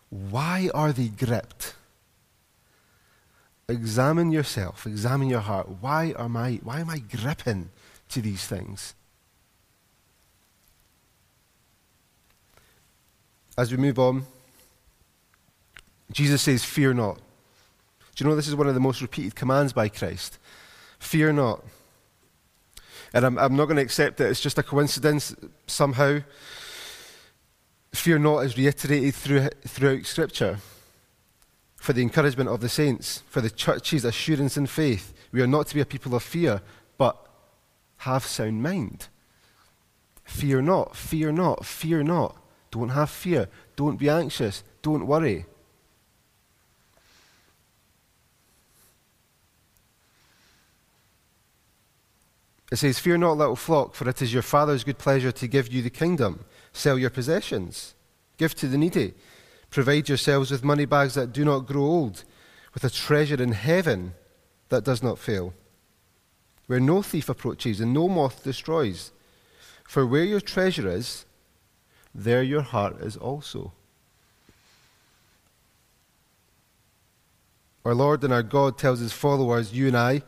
why 0.10 0.70
are 0.74 0.92
they 0.92 1.08
gripped? 1.08 1.76
Examine 3.68 4.32
yourself, 4.32 4.86
examine 4.86 5.30
your 5.30 5.40
heart. 5.40 5.68
Why 5.82 6.14
am 6.18 6.38
I, 6.38 6.60
why 6.64 6.80
am 6.80 6.90
I 6.90 7.00
gripping 7.00 7.70
to 8.10 8.22
these 8.22 8.46
things? 8.46 8.94
As 13.58 13.72
we 13.72 13.78
move 13.78 13.98
on, 13.98 14.26
Jesus 16.12 16.42
says, 16.42 16.64
Fear 16.64 16.96
not. 16.96 17.18
Do 18.16 18.24
you 18.24 18.30
know 18.30 18.36
this 18.36 18.48
is 18.48 18.56
one 18.56 18.68
of 18.68 18.74
the 18.74 18.80
most 18.80 19.02
repeated 19.02 19.36
commands 19.36 19.74
by 19.74 19.90
Christ? 19.90 20.38
Fear 21.00 21.34
not. 21.34 21.64
And 23.16 23.26
I'm, 23.26 23.38
I'm 23.40 23.56
not 23.56 23.66
going 23.66 23.78
to 23.78 23.82
accept 23.82 24.18
that 24.18 24.30
it's 24.30 24.42
just 24.42 24.58
a 24.58 24.64
coincidence 24.64 25.34
somehow. 25.68 26.20
Fear 27.94 28.20
not 28.20 28.40
is 28.40 28.58
reiterated 28.58 29.16
through, 29.16 29.48
throughout 29.66 30.06
Scripture 30.06 30.60
for 31.78 31.94
the 31.94 32.02
encouragement 32.02 32.50
of 32.50 32.60
the 32.60 32.68
saints, 32.68 33.24
for 33.30 33.40
the 33.40 33.50
church's 33.50 34.04
assurance 34.04 34.58
in 34.58 34.68
faith. 34.68 35.14
We 35.32 35.42
are 35.42 35.48
not 35.48 35.68
to 35.68 35.76
be 35.76 35.82
a 35.82 35.86
people 35.86 36.14
of 36.14 36.24
fear, 36.24 36.62
but 36.98 37.16
have 37.98 38.26
sound 38.26 38.62
mind. 38.62 39.08
Fear 40.26 40.64
not, 40.64 40.96
fear 40.98 41.32
not, 41.32 41.66
fear 41.66 42.04
not. 42.04 42.36
Don't 42.70 42.90
have 42.90 43.10
fear. 43.10 43.48
Don't 43.78 43.98
be 43.98 44.10
anxious. 44.10 44.62
Don't 44.82 45.08
worry. 45.08 45.46
It 52.72 52.78
says, 52.78 53.00
Fear 53.00 53.18
not, 53.18 53.38
little 53.38 53.56
flock, 53.56 53.94
for 53.94 54.10
it 54.10 54.22
is 54.22 54.34
your 54.34 54.42
Father's 54.42 54.84
good 54.84 54.98
pleasure 54.98 55.32
to 55.32 55.48
give 55.48 55.72
you 55.72 55.82
the 55.82 55.90
kingdom. 55.90 56.46
Sell 56.74 56.98
your 56.98 57.10
possessions. 57.10 57.94
Give 58.38 58.56
to 58.56 58.68
the 58.68 58.78
needy. 58.78 59.14
Provide 59.70 60.10
yourselves 60.10 60.52
with 60.52 60.64
money 60.64 60.86
bags 60.86 61.14
that 61.14 61.34
do 61.34 61.46
not 61.46 61.68
grow 61.68 61.84
old, 61.84 62.24
with 62.74 62.84
a 62.84 62.90
treasure 62.90 63.42
in 63.42 63.52
heaven 63.52 64.14
that 64.70 64.84
does 64.84 65.04
not 65.04 65.20
fail, 65.20 65.54
where 66.68 66.80
no 66.80 67.02
thief 67.02 67.30
approaches 67.30 67.80
and 67.80 67.94
no 67.94 68.08
moth 68.08 68.44
destroys. 68.44 69.12
For 69.88 70.06
where 70.06 70.24
your 70.24 70.42
treasure 70.42 70.90
is, 70.90 71.26
there 72.14 72.42
your 72.42 72.62
heart 72.62 73.02
is 73.02 73.16
also. 73.16 73.74
Our 77.84 77.94
Lord 77.94 78.24
and 78.24 78.34
our 78.34 78.42
God 78.42 78.80
tells 78.80 79.00
his 79.00 79.14
followers, 79.14 79.74
you 79.74 79.88
and 79.88 79.98
I, 79.98 80.24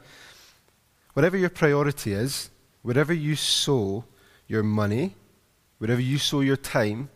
whatever 1.17 1.35
your 1.35 1.49
priority 1.49 2.13
is, 2.13 2.51
wherever 2.83 3.11
you 3.11 3.35
sow 3.35 4.05
your 4.47 4.61
money, 4.61 5.15
wherever 5.79 5.99
you 5.99 6.19
sow 6.19 6.41
your 6.41 6.55
time, 6.55 7.09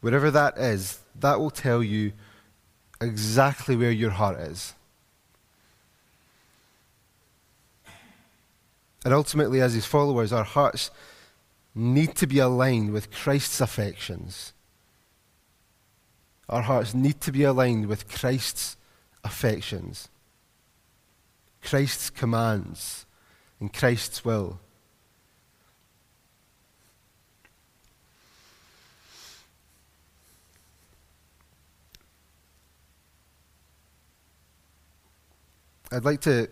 whatever 0.00 0.32
that 0.32 0.58
is, 0.58 0.98
that 1.20 1.38
will 1.38 1.48
tell 1.48 1.80
you 1.80 2.10
exactly 3.00 3.76
where 3.76 3.92
your 3.92 4.10
heart 4.10 4.36
is. 4.40 4.74
And 9.04 9.14
ultimately, 9.14 9.60
as 9.60 9.74
his 9.74 9.86
followers, 9.86 10.32
our 10.32 10.42
hearts 10.42 10.90
need 11.76 12.16
to 12.16 12.26
be 12.26 12.40
aligned 12.40 12.92
with 12.92 13.12
Christ's 13.12 13.60
affections. 13.60 14.52
Our 16.48 16.62
hearts 16.62 16.94
need 16.94 17.20
to 17.20 17.30
be 17.30 17.44
aligned 17.44 17.86
with 17.86 18.08
Christ's 18.08 18.76
affections, 19.22 20.08
Christ's 21.62 22.10
commands, 22.10 23.06
and 23.60 23.72
Christ's 23.72 24.24
will. 24.24 24.58
I'd 35.90 36.04
like 36.04 36.22
to 36.22 36.48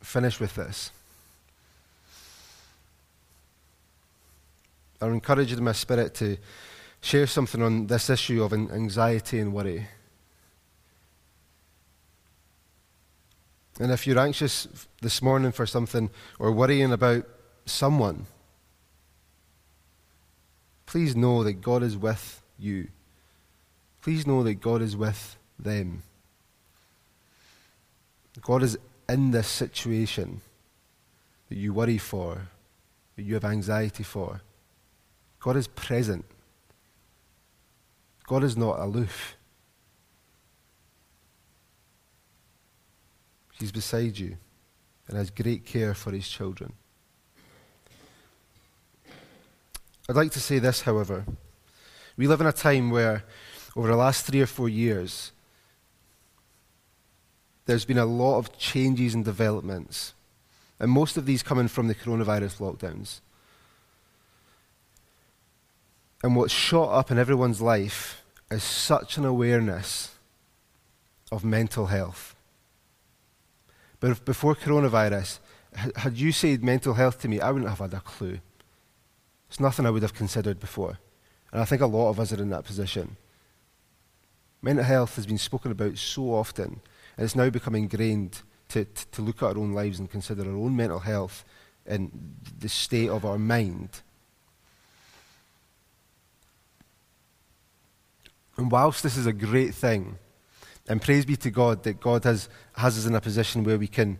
finish 0.00 0.38
with 0.38 0.54
this. 0.54 0.92
I'm 5.00 5.14
encouraged 5.14 5.58
in 5.58 5.64
my 5.64 5.72
spirit 5.72 6.14
to 6.16 6.36
share 7.00 7.26
something 7.26 7.62
on 7.62 7.86
this 7.86 8.08
issue 8.08 8.42
of 8.42 8.52
anxiety 8.52 9.40
and 9.40 9.52
worry. 9.52 9.86
And 13.80 13.92
if 13.92 14.06
you're 14.06 14.18
anxious 14.18 14.66
this 15.00 15.22
morning 15.22 15.52
for 15.52 15.66
something 15.66 16.10
or 16.38 16.50
worrying 16.50 16.92
about 16.92 17.26
someone, 17.64 18.26
please 20.86 21.14
know 21.14 21.44
that 21.44 21.60
God 21.60 21.82
is 21.82 21.96
with 21.96 22.42
you. 22.58 22.88
Please 24.02 24.26
know 24.26 24.42
that 24.42 24.54
God 24.54 24.82
is 24.82 24.96
with 24.96 25.36
them. 25.58 26.02
God 28.40 28.62
is 28.62 28.78
in 29.08 29.30
this 29.30 29.48
situation 29.48 30.40
that 31.48 31.56
you 31.56 31.72
worry 31.72 31.98
for, 31.98 32.48
that 33.16 33.22
you 33.22 33.34
have 33.34 33.44
anxiety 33.44 34.02
for. 34.02 34.42
God 35.40 35.56
is 35.56 35.68
present. 35.68 36.24
God 38.26 38.44
is 38.44 38.56
not 38.56 38.78
aloof. 38.80 39.37
He's 43.58 43.72
beside 43.72 44.18
you 44.18 44.36
and 45.08 45.16
has 45.16 45.30
great 45.30 45.64
care 45.64 45.94
for 45.94 46.12
his 46.12 46.28
children. 46.28 46.74
I'd 50.08 50.16
like 50.16 50.32
to 50.32 50.40
say 50.40 50.58
this, 50.58 50.82
however. 50.82 51.24
We 52.16 52.26
live 52.26 52.40
in 52.40 52.46
a 52.46 52.52
time 52.52 52.90
where, 52.90 53.24
over 53.76 53.88
the 53.88 53.96
last 53.96 54.24
three 54.24 54.40
or 54.40 54.46
four 54.46 54.68
years, 54.68 55.32
there's 57.66 57.84
been 57.84 57.98
a 57.98 58.06
lot 58.06 58.38
of 58.38 58.56
changes 58.58 59.14
and 59.14 59.24
developments, 59.24 60.14
and 60.80 60.90
most 60.90 61.16
of 61.16 61.26
these 61.26 61.42
coming 61.42 61.68
from 61.68 61.88
the 61.88 61.94
coronavirus 61.94 62.58
lockdowns. 62.60 63.20
And 66.22 66.34
what's 66.34 66.52
shot 66.52 66.90
up 66.90 67.10
in 67.10 67.18
everyone's 67.18 67.60
life 67.60 68.24
is 68.50 68.62
such 68.62 69.18
an 69.18 69.24
awareness 69.24 70.12
of 71.30 71.44
mental 71.44 71.86
health. 71.86 72.34
But 74.00 74.24
before 74.24 74.54
coronavirus, 74.54 75.38
had 75.96 76.16
you 76.16 76.32
said 76.32 76.62
mental 76.62 76.94
health 76.94 77.20
to 77.20 77.28
me, 77.28 77.40
I 77.40 77.50
wouldn't 77.50 77.68
have 77.68 77.78
had 77.78 77.94
a 77.94 78.00
clue. 78.00 78.40
It's 79.48 79.60
nothing 79.60 79.86
I 79.86 79.90
would 79.90 80.02
have 80.02 80.14
considered 80.14 80.60
before. 80.60 80.98
And 81.52 81.60
I 81.60 81.64
think 81.64 81.82
a 81.82 81.86
lot 81.86 82.10
of 82.10 82.20
us 82.20 82.32
are 82.32 82.42
in 82.42 82.50
that 82.50 82.64
position. 82.64 83.16
Mental 84.60 84.84
health 84.84 85.16
has 85.16 85.26
been 85.26 85.38
spoken 85.38 85.70
about 85.70 85.96
so 85.98 86.34
often 86.34 86.80
and 87.16 87.24
it's 87.24 87.36
now 87.36 87.50
become 87.50 87.74
ingrained 87.74 88.42
to, 88.68 88.84
to, 88.84 89.06
to 89.10 89.22
look 89.22 89.42
at 89.42 89.50
our 89.50 89.58
own 89.58 89.72
lives 89.72 89.98
and 89.98 90.10
consider 90.10 90.42
our 90.42 90.56
own 90.56 90.76
mental 90.76 91.00
health 91.00 91.44
and 91.86 92.36
the 92.58 92.68
state 92.68 93.08
of 93.08 93.24
our 93.24 93.38
mind. 93.38 94.02
And 98.56 98.70
whilst 98.70 99.02
this 99.02 99.16
is 99.16 99.26
a 99.26 99.32
great 99.32 99.74
thing, 99.74 100.18
and 100.88 101.00
praise 101.00 101.24
be 101.24 101.36
to 101.36 101.50
God 101.50 101.82
that 101.84 102.00
God 102.00 102.24
has, 102.24 102.48
has 102.74 102.98
us 102.98 103.06
in 103.06 103.14
a 103.14 103.20
position 103.20 103.62
where 103.62 103.78
we 103.78 103.88
can 103.88 104.18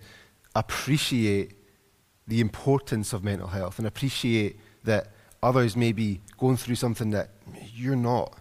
appreciate 0.55 1.53
the 2.27 2.41
importance 2.41 3.13
of 3.13 3.25
mental 3.25 3.49
health 3.49 3.79
and 3.79 3.89
appreciate 3.89 4.59
that 4.85 5.09
others 5.43 5.77
may 5.77 5.93
be 5.93 6.21
going 6.37 6.57
through 6.57 6.75
something 6.75 7.11
that 7.11 7.31
you're 7.75 7.97
not. 7.97 8.39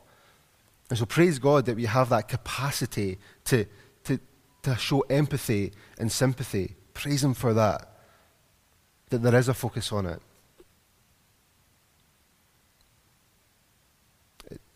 And 0.90 1.00
so 1.00 1.06
praise 1.06 1.40
God 1.40 1.66
that 1.66 1.76
we 1.76 1.86
have 1.86 2.10
that 2.10 2.28
capacity 2.28 3.18
to, 3.46 3.66
to 4.04 4.20
to 4.68 4.76
show 4.76 5.00
empathy 5.10 5.72
and 5.98 6.12
sympathy. 6.12 6.76
Praise 6.94 7.24
Him 7.24 7.34
for 7.34 7.54
that, 7.54 7.90
that 9.10 9.20
there 9.20 9.36
is 9.36 9.48
a 9.48 9.54
focus 9.54 9.94
on 9.94 10.06
it. 10.06 10.22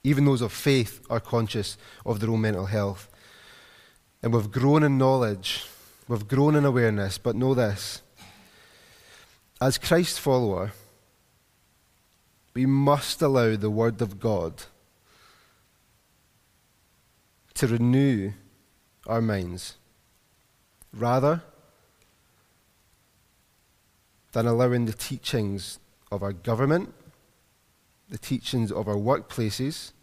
Even 0.03 0.23
those 0.23 0.41
of 0.41 0.53
faith 0.53 1.01
are 1.09 1.19
conscious 1.19 1.77
of 2.05 2.21
their 2.21 2.29
own 2.29 2.41
mental 2.41 2.65
health. 2.65 3.09
And 4.23 4.33
we've 4.33 4.51
grown 4.51 4.83
in 4.83 4.97
knowledge, 4.97 5.65
we've 6.07 6.27
grown 6.27 6.55
in 6.55 6.65
awareness, 6.65 7.17
but 7.17 7.35
know 7.35 7.53
this. 7.53 8.01
As 9.59 9.77
Christ's 9.77 10.17
follower, 10.17 10.73
we 12.53 12.65
must 12.65 13.21
allow 13.21 13.55
the 13.55 13.69
Word 13.69 14.01
of 14.01 14.19
God 14.19 14.63
to 17.55 17.67
renew 17.67 18.31
our 19.07 19.21
minds. 19.21 19.77
Rather 20.93 21.41
than 24.33 24.45
allowing 24.45 24.85
the 24.85 24.93
teachings 24.93 25.79
of 26.11 26.23
our 26.23 26.33
government, 26.33 26.93
the 28.09 28.17
teachings 28.17 28.71
of 28.71 28.87
our 28.87 28.95
workplaces, 28.95 29.93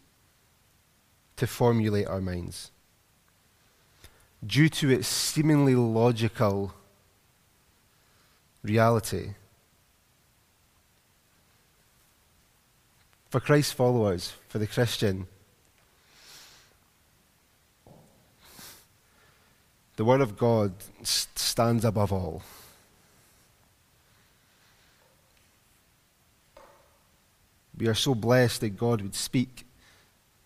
to 1.35 1.47
formulate 1.47 2.07
our 2.07 2.21
minds. 2.21 2.71
Due 4.45 4.69
to 4.69 4.89
its 4.89 5.07
seemingly 5.07 5.75
logical 5.75 6.73
reality. 8.63 9.33
For 13.29 13.39
Christ's 13.39 13.73
followers, 13.73 14.33
for 14.47 14.59
the 14.59 14.67
Christian, 14.67 15.27
The 19.99 20.05
Word 20.05 20.21
of 20.21 20.37
God 20.37 20.71
stands 21.03 21.83
above 21.83 22.13
all. 22.13 22.41
We 27.77 27.85
are 27.87 27.93
so 27.93 28.15
blessed 28.15 28.61
that 28.61 28.77
God 28.77 29.01
would 29.01 29.13
speak. 29.13 29.65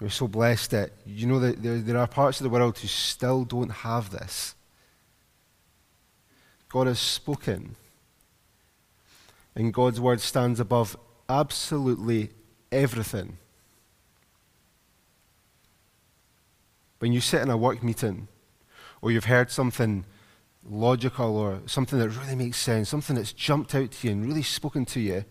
We're 0.04 0.10
so 0.10 0.28
blessed 0.28 0.72
that, 0.72 0.92
you 1.06 1.28
know, 1.28 1.40
that 1.40 1.64
there, 1.64 1.78
there 1.78 1.98
are 1.98 2.08
parts 2.08 2.42
of 2.42 2.44
the 2.44 2.50
world 2.50 2.78
who 2.78 2.90
still 2.90 3.46
don't 3.46 3.70
have 3.70 4.10
this. 4.10 4.54
God 6.68 6.88
has 6.88 7.00
spoken. 7.00 7.78
And 9.56 9.74
God's 9.74 10.02
word 10.02 10.20
stands 10.20 10.60
above 10.60 10.98
absolutely 11.30 12.32
everything. 12.70 13.38
When 17.00 17.14
you 17.14 17.22
sit 17.22 17.42
in 17.42 17.50
a 17.50 17.56
work 17.56 17.82
meeting 17.82 18.28
or 19.02 19.10
you've 19.10 19.24
heard 19.24 19.52
something 19.52 20.04
logical 20.70 21.38
or 21.38 21.62
something 21.66 21.98
that 21.98 22.10
really 22.10 22.36
makes 22.36 22.58
sense, 22.58 22.90
something 22.90 23.16
that's 23.16 23.32
jumped 23.32 23.74
out 23.74 23.92
to 23.94 24.08
you 24.08 24.12
and 24.12 24.26
really 24.26 24.44
spoken 24.44 24.84
to 24.84 25.00
you 25.00 25.24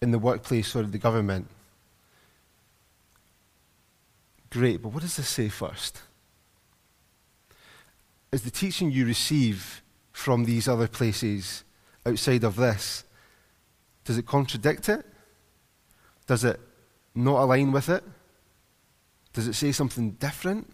in 0.00 0.12
the 0.12 0.18
workplace 0.20 0.76
or 0.76 0.84
the 0.84 0.96
government. 0.96 1.48
Great, 4.50 4.82
but 4.82 4.92
what 4.92 5.02
does 5.02 5.16
this 5.16 5.28
say 5.28 5.48
first? 5.48 6.02
Is 8.32 8.42
the 8.42 8.50
teaching 8.50 8.90
you 8.90 9.06
receive 9.06 9.82
from 10.12 10.44
these 10.44 10.68
other 10.68 10.88
places 10.88 11.64
outside 12.04 12.44
of 12.44 12.56
this, 12.56 13.04
does 14.04 14.18
it 14.18 14.26
contradict 14.26 14.88
it? 14.88 15.04
Does 16.26 16.44
it 16.44 16.60
not 17.14 17.42
align 17.42 17.72
with 17.72 17.88
it? 17.88 18.04
Does 19.32 19.46
it 19.46 19.54
say 19.54 19.72
something 19.72 20.12
different? 20.12 20.72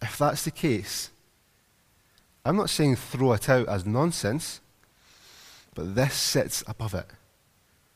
If 0.00 0.18
that's 0.18 0.44
the 0.44 0.50
case, 0.50 1.10
I'm 2.44 2.56
not 2.56 2.70
saying 2.70 2.96
throw 2.96 3.32
it 3.32 3.48
out 3.48 3.68
as 3.68 3.86
nonsense, 3.86 4.60
but 5.74 5.94
this 5.94 6.14
sits 6.14 6.62
above 6.66 6.94
it, 6.94 7.06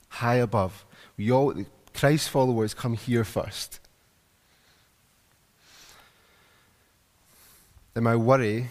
high 0.08 0.36
above. 0.36 0.84
We 1.16 1.30
all, 1.30 1.54
Christ 1.92 2.30
followers, 2.30 2.74
come 2.74 2.94
here 2.94 3.24
first. 3.24 3.80
And 7.96 8.04
my 8.04 8.14
worry, 8.14 8.68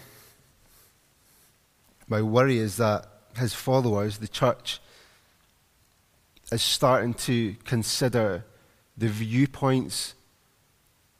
my 2.06 2.22
worry 2.22 2.58
is 2.58 2.76
that 2.76 3.08
his 3.36 3.52
followers, 3.52 4.18
the 4.18 4.28
church, 4.28 4.78
is 6.52 6.62
starting 6.62 7.12
to 7.14 7.56
consider 7.64 8.44
the 8.96 9.08
viewpoints 9.08 10.14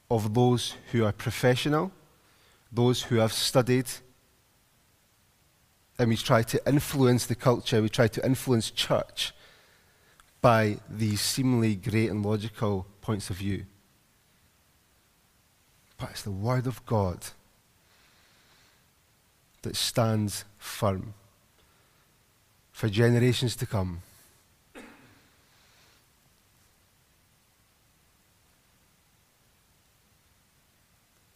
of 0.09 0.35
those 0.35 0.77
who 0.92 1.05
are 1.05 1.11
professional, 1.11 1.90
those 2.71 3.03
who 3.03 3.16
have 3.16 3.33
studied, 3.33 3.87
and 5.99 6.09
we 6.09 6.16
try 6.16 6.45
to 6.45 6.62
influence 6.64 7.27
the 7.27 7.35
culture, 7.35 7.83
we 7.83 7.88
try 7.88 8.07
to 8.07 8.25
influence 8.25 8.71
church 8.71 9.35
by 10.40 10.77
these 10.88 11.21
seemingly 11.21 11.75
great 11.75 12.09
and 12.09 12.25
logical 12.25 12.87
points 13.01 13.31
of 13.31 13.37
view. 13.38 13.66
But 15.99 16.11
it's 16.11 16.23
the 16.23 16.31
Word 16.31 16.69
of 16.69 16.87
God 16.87 17.27
that 19.66 19.74
stands 19.74 20.44
firm 20.59 21.12
for 22.70 22.88
generations 22.88 23.57
to 23.57 23.66
come. 23.66 24.00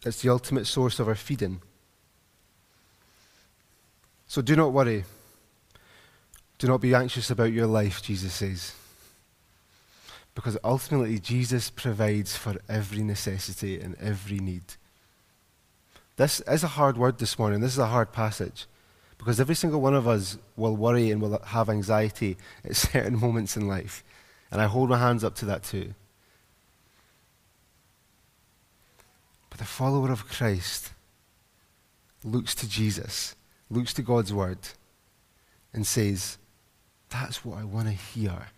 It's 0.05 0.23
the 0.23 0.31
ultimate 0.31 0.67
source 0.67 1.01
of 1.01 1.09
our 1.09 1.17
feeding. 1.17 1.61
So 4.29 4.41
do 4.41 4.55
not 4.55 4.73
worry. 4.73 5.05
Do 6.59 6.69
not 6.69 6.81
be 6.81 6.95
anxious 6.95 7.31
about 7.31 7.53
your 7.53 7.67
life, 7.67 8.01
Jesus 8.01 8.33
says. 8.33 8.75
Because 10.37 10.57
ultimately, 10.63 11.19
Jesus 11.19 11.69
provides 11.69 12.37
for 12.37 12.55
every 12.69 13.03
necessity 13.03 13.81
and 13.81 13.97
every 13.97 14.39
need. 14.39 14.63
This 16.21 16.41
is 16.41 16.63
a 16.63 16.69
hard 16.69 16.99
word 16.99 17.17
this 17.17 17.39
morning. 17.39 17.61
This 17.61 17.73
is 17.73 17.79
a 17.79 17.87
hard 17.87 18.13
passage. 18.13 18.67
Because 19.17 19.41
every 19.41 19.55
single 19.55 19.81
one 19.81 19.95
of 19.95 20.07
us 20.07 20.37
will 20.55 20.77
worry 20.77 21.11
and 21.11 21.19
will 21.19 21.41
have 21.47 21.71
anxiety 21.71 22.37
at 22.63 22.77
certain 22.93 23.19
moments 23.19 23.57
in 23.57 23.67
life. 23.67 24.05
And 24.51 24.61
I 24.61 24.67
hold 24.67 24.91
my 24.91 24.99
hands 24.99 25.25
up 25.25 25.35
to 25.37 25.47
that 25.47 25.63
too. 25.63 25.95
But 29.49 29.61
the 29.61 29.65
follower 29.65 30.13
of 30.13 30.29
Christ 30.29 30.91
looks 32.23 32.55
to 32.57 32.69
Jesus, 32.69 33.35
looks 33.71 33.95
to 33.95 34.03
God's 34.03 34.35
word, 34.35 34.59
and 35.73 35.87
says, 35.87 36.37
That's 37.09 37.47
what 37.47 37.61
I 37.61 37.65
want 37.65 37.89
to 37.89 37.95
hear. 37.95 38.49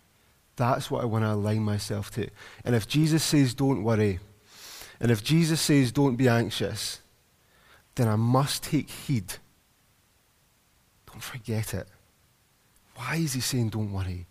That's 0.57 0.91
what 0.91 1.01
I 1.01 1.05
want 1.05 1.23
to 1.23 1.31
align 1.31 1.61
myself 1.61 2.11
to. 2.15 2.27
And 2.65 2.75
if 2.75 2.89
Jesus 2.89 3.23
says, 3.23 3.53
Don't 3.53 3.85
worry, 3.85 4.19
and 4.99 5.09
if 5.09 5.23
Jesus 5.23 5.61
says, 5.61 5.93
Don't 5.93 6.17
be 6.17 6.27
anxious, 6.27 6.99
then 7.95 8.07
I 8.07 8.15
must 8.15 8.63
take 8.63 8.89
heed. 8.89 9.33
Don't 11.05 11.21
forget 11.21 11.73
it. 11.73 11.87
Why 12.95 13.15
is 13.15 13.33
he 13.33 13.39
saying, 13.39 13.69
Don't 13.69 13.91
worry? 13.91 14.27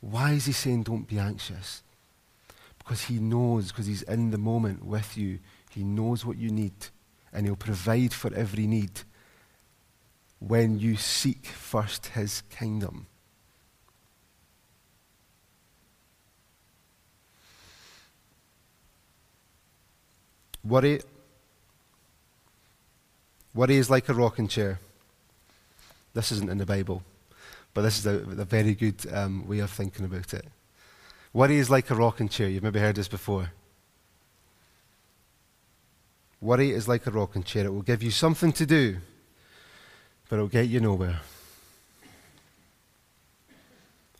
Why 0.00 0.32
is 0.32 0.46
he 0.46 0.52
saying, 0.52 0.84
Don't 0.84 1.06
be 1.06 1.18
anxious? 1.18 1.82
Because 2.78 3.02
he 3.02 3.18
knows, 3.18 3.72
because 3.72 3.86
he's 3.86 4.02
in 4.02 4.30
the 4.30 4.38
moment 4.38 4.84
with 4.84 5.16
you. 5.16 5.40
He 5.76 5.84
knows 5.84 6.24
what 6.24 6.38
you 6.38 6.50
need, 6.50 6.72
and 7.34 7.44
He'll 7.44 7.54
provide 7.54 8.14
for 8.14 8.32
every 8.34 8.66
need 8.66 9.02
when 10.38 10.78
you 10.78 10.96
seek 10.96 11.44
first 11.44 12.06
His 12.06 12.42
kingdom. 12.48 13.06
Worry, 20.64 21.00
worry 23.56 23.76
is 23.76 23.90
like 23.90 24.08
a 24.08 24.14
rocking 24.14 24.46
chair. 24.46 24.78
This 26.14 26.30
isn't 26.30 26.50
in 26.50 26.58
the 26.58 26.66
Bible, 26.66 27.02
but 27.74 27.82
this 27.82 27.98
is 27.98 28.06
a, 28.06 28.16
a 28.40 28.44
very 28.44 28.74
good 28.74 29.04
um, 29.12 29.48
way 29.48 29.58
of 29.60 29.70
thinking 29.70 30.04
about 30.04 30.32
it. 30.34 30.44
Worry 31.32 31.56
is 31.56 31.68
like 31.68 31.90
a 31.90 31.94
rocking 31.94 32.28
chair. 32.28 32.48
You've 32.48 32.62
maybe 32.62 32.80
heard 32.80 32.96
this 32.96 33.08
before. 33.08 33.50
Worry 36.40 36.70
is 36.70 36.86
like 36.86 37.06
a 37.06 37.10
rocking 37.10 37.42
chair. 37.42 37.64
It 37.64 37.72
will 37.72 37.82
give 37.82 38.02
you 38.02 38.10
something 38.10 38.52
to 38.52 38.66
do, 38.66 38.98
but 40.28 40.38
it 40.38 40.42
will 40.42 40.48
get 40.48 40.68
you 40.68 40.80
nowhere. 40.80 41.20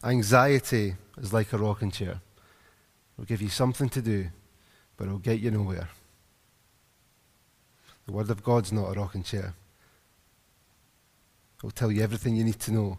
Anxiety 0.02 0.94
is 1.18 1.32
like 1.32 1.52
a 1.52 1.58
rocking 1.58 1.90
chair. 1.90 2.12
It 2.12 3.18
will 3.18 3.26
give 3.26 3.42
you 3.42 3.48
something 3.48 3.88
to 3.90 4.02
do, 4.02 4.28
but 4.96 5.08
it 5.08 5.10
will 5.10 5.18
get 5.18 5.40
you 5.40 5.50
nowhere. 5.50 5.88
The 8.06 8.12
Word 8.12 8.30
of 8.30 8.42
God's 8.42 8.72
not 8.72 8.88
a 8.88 8.98
rocking 8.98 9.24
chair. 9.24 9.54
It 11.56 11.62
will 11.62 11.70
tell 11.70 11.90
you 11.90 12.02
everything 12.02 12.36
you 12.36 12.44
need 12.44 12.60
to 12.60 12.72
know, 12.72 12.98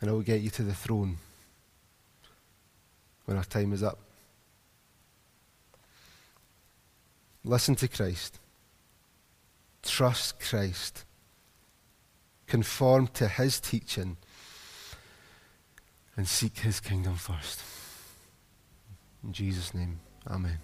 and 0.00 0.08
it 0.08 0.12
will 0.12 0.20
get 0.22 0.40
you 0.40 0.50
to 0.50 0.62
the 0.62 0.74
throne 0.74 1.16
when 3.24 3.36
our 3.36 3.44
time 3.44 3.72
is 3.72 3.82
up. 3.82 3.98
Listen 7.44 7.74
to 7.76 7.88
Christ. 7.88 8.38
Trust 9.82 10.40
Christ. 10.40 11.04
Conform 12.46 13.08
to 13.08 13.28
his 13.28 13.60
teaching 13.60 14.16
and 16.16 16.26
seek 16.26 16.58
his 16.58 16.80
kingdom 16.80 17.16
first. 17.16 17.62
In 19.24 19.32
Jesus' 19.32 19.74
name, 19.74 20.00
Amen. 20.28 20.58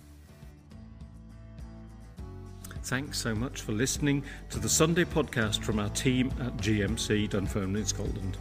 Thanks 2.85 3.17
so 3.21 3.33
much 3.33 3.61
for 3.61 3.71
listening 3.71 4.25
to 4.51 4.59
the 4.59 4.69
Sunday 4.69 5.05
podcast 5.05 5.63
from 5.63 5.79
our 5.79 5.89
team 5.91 6.33
at 6.41 6.57
GMC 6.57 7.31
Dunfermline 7.31 7.87
Scotland. 7.87 8.37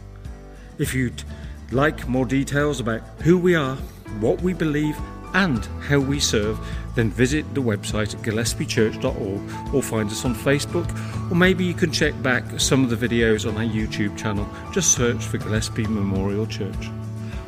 If 0.78 0.94
you'd 0.94 1.22
like 1.70 2.08
more 2.08 2.26
details 2.26 2.80
about 2.80 3.02
who 3.20 3.38
we 3.38 3.54
are, 3.54 3.76
what 4.18 4.42
we 4.42 4.52
believe, 4.52 4.98
and 5.34 5.64
how 5.82 6.00
we 6.00 6.18
serve, 6.18 6.58
then 6.96 7.08
visit 7.08 7.54
the 7.54 7.62
website 7.62 8.16
at 8.16 8.22
gillespiechurch.org 8.22 9.74
or 9.74 9.80
find 9.80 10.10
us 10.10 10.24
on 10.24 10.34
Facebook, 10.34 10.90
or 11.30 11.36
maybe 11.36 11.64
you 11.64 11.72
can 11.72 11.92
check 11.92 12.20
back 12.20 12.44
some 12.58 12.82
of 12.82 12.90
the 12.90 13.08
videos 13.08 13.48
on 13.48 13.56
our 13.56 13.62
YouTube 13.62 14.18
channel. 14.18 14.46
Just 14.72 14.92
search 14.92 15.22
for 15.24 15.38
Gillespie 15.38 15.86
Memorial 15.86 16.48
Church. 16.48 16.90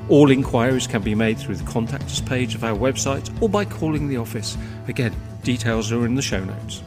All 0.08 0.30
inquiries 0.30 0.86
can 0.86 1.02
be 1.02 1.16
made 1.16 1.38
through 1.38 1.56
the 1.56 1.64
contact 1.64 2.04
us 2.04 2.20
page 2.20 2.54
of 2.54 2.62
our 2.62 2.76
website 2.76 3.28
or 3.42 3.48
by 3.48 3.64
calling 3.64 4.06
the 4.06 4.16
office. 4.18 4.56
Again, 4.86 5.12
details 5.44 5.92
are 5.92 6.04
in 6.04 6.14
the 6.14 6.22
show 6.22 6.42
notes. 6.42 6.82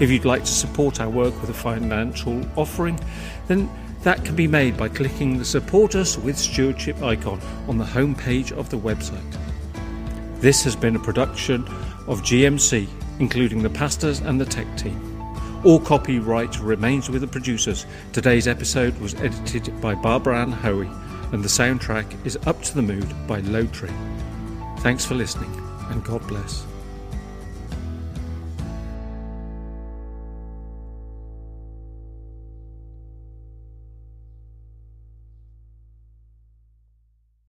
If 0.00 0.10
you'd 0.10 0.24
like 0.24 0.42
to 0.42 0.52
support 0.52 1.00
our 1.00 1.08
work 1.08 1.40
with 1.40 1.50
a 1.50 1.54
financial 1.54 2.44
offering, 2.56 2.98
then 3.46 3.70
that 4.02 4.24
can 4.24 4.34
be 4.34 4.48
made 4.48 4.76
by 4.76 4.88
clicking 4.88 5.38
the 5.38 5.44
Support 5.44 5.94
Us 5.94 6.18
with 6.18 6.36
Stewardship 6.36 7.00
icon 7.02 7.40
on 7.68 7.78
the 7.78 7.84
homepage 7.84 8.50
of 8.52 8.68
the 8.68 8.78
website. 8.78 9.20
This 10.40 10.64
has 10.64 10.74
been 10.74 10.96
a 10.96 10.98
production 10.98 11.62
of 12.08 12.22
GMC, 12.22 12.88
including 13.20 13.62
the 13.62 13.70
pastors 13.70 14.18
and 14.18 14.40
the 14.40 14.44
tech 14.44 14.66
team. 14.76 15.08
All 15.64 15.78
copyright 15.78 16.58
remains 16.58 17.08
with 17.08 17.20
the 17.20 17.28
producers. 17.28 17.86
Today's 18.12 18.48
episode 18.48 18.98
was 18.98 19.14
edited 19.14 19.80
by 19.80 19.94
Barbara-Anne 19.94 20.50
Hoey, 20.50 20.90
and 21.30 21.44
the 21.44 21.48
soundtrack 21.48 22.26
is 22.26 22.36
Up 22.46 22.60
to 22.62 22.74
the 22.74 22.82
Mood 22.82 23.06
by 23.28 23.38
Low 23.38 23.66
Tree. 23.66 23.94
Thanks 24.80 25.04
for 25.04 25.14
listening, 25.14 25.54
and 25.90 26.02
God 26.02 26.26
bless. 26.26 26.66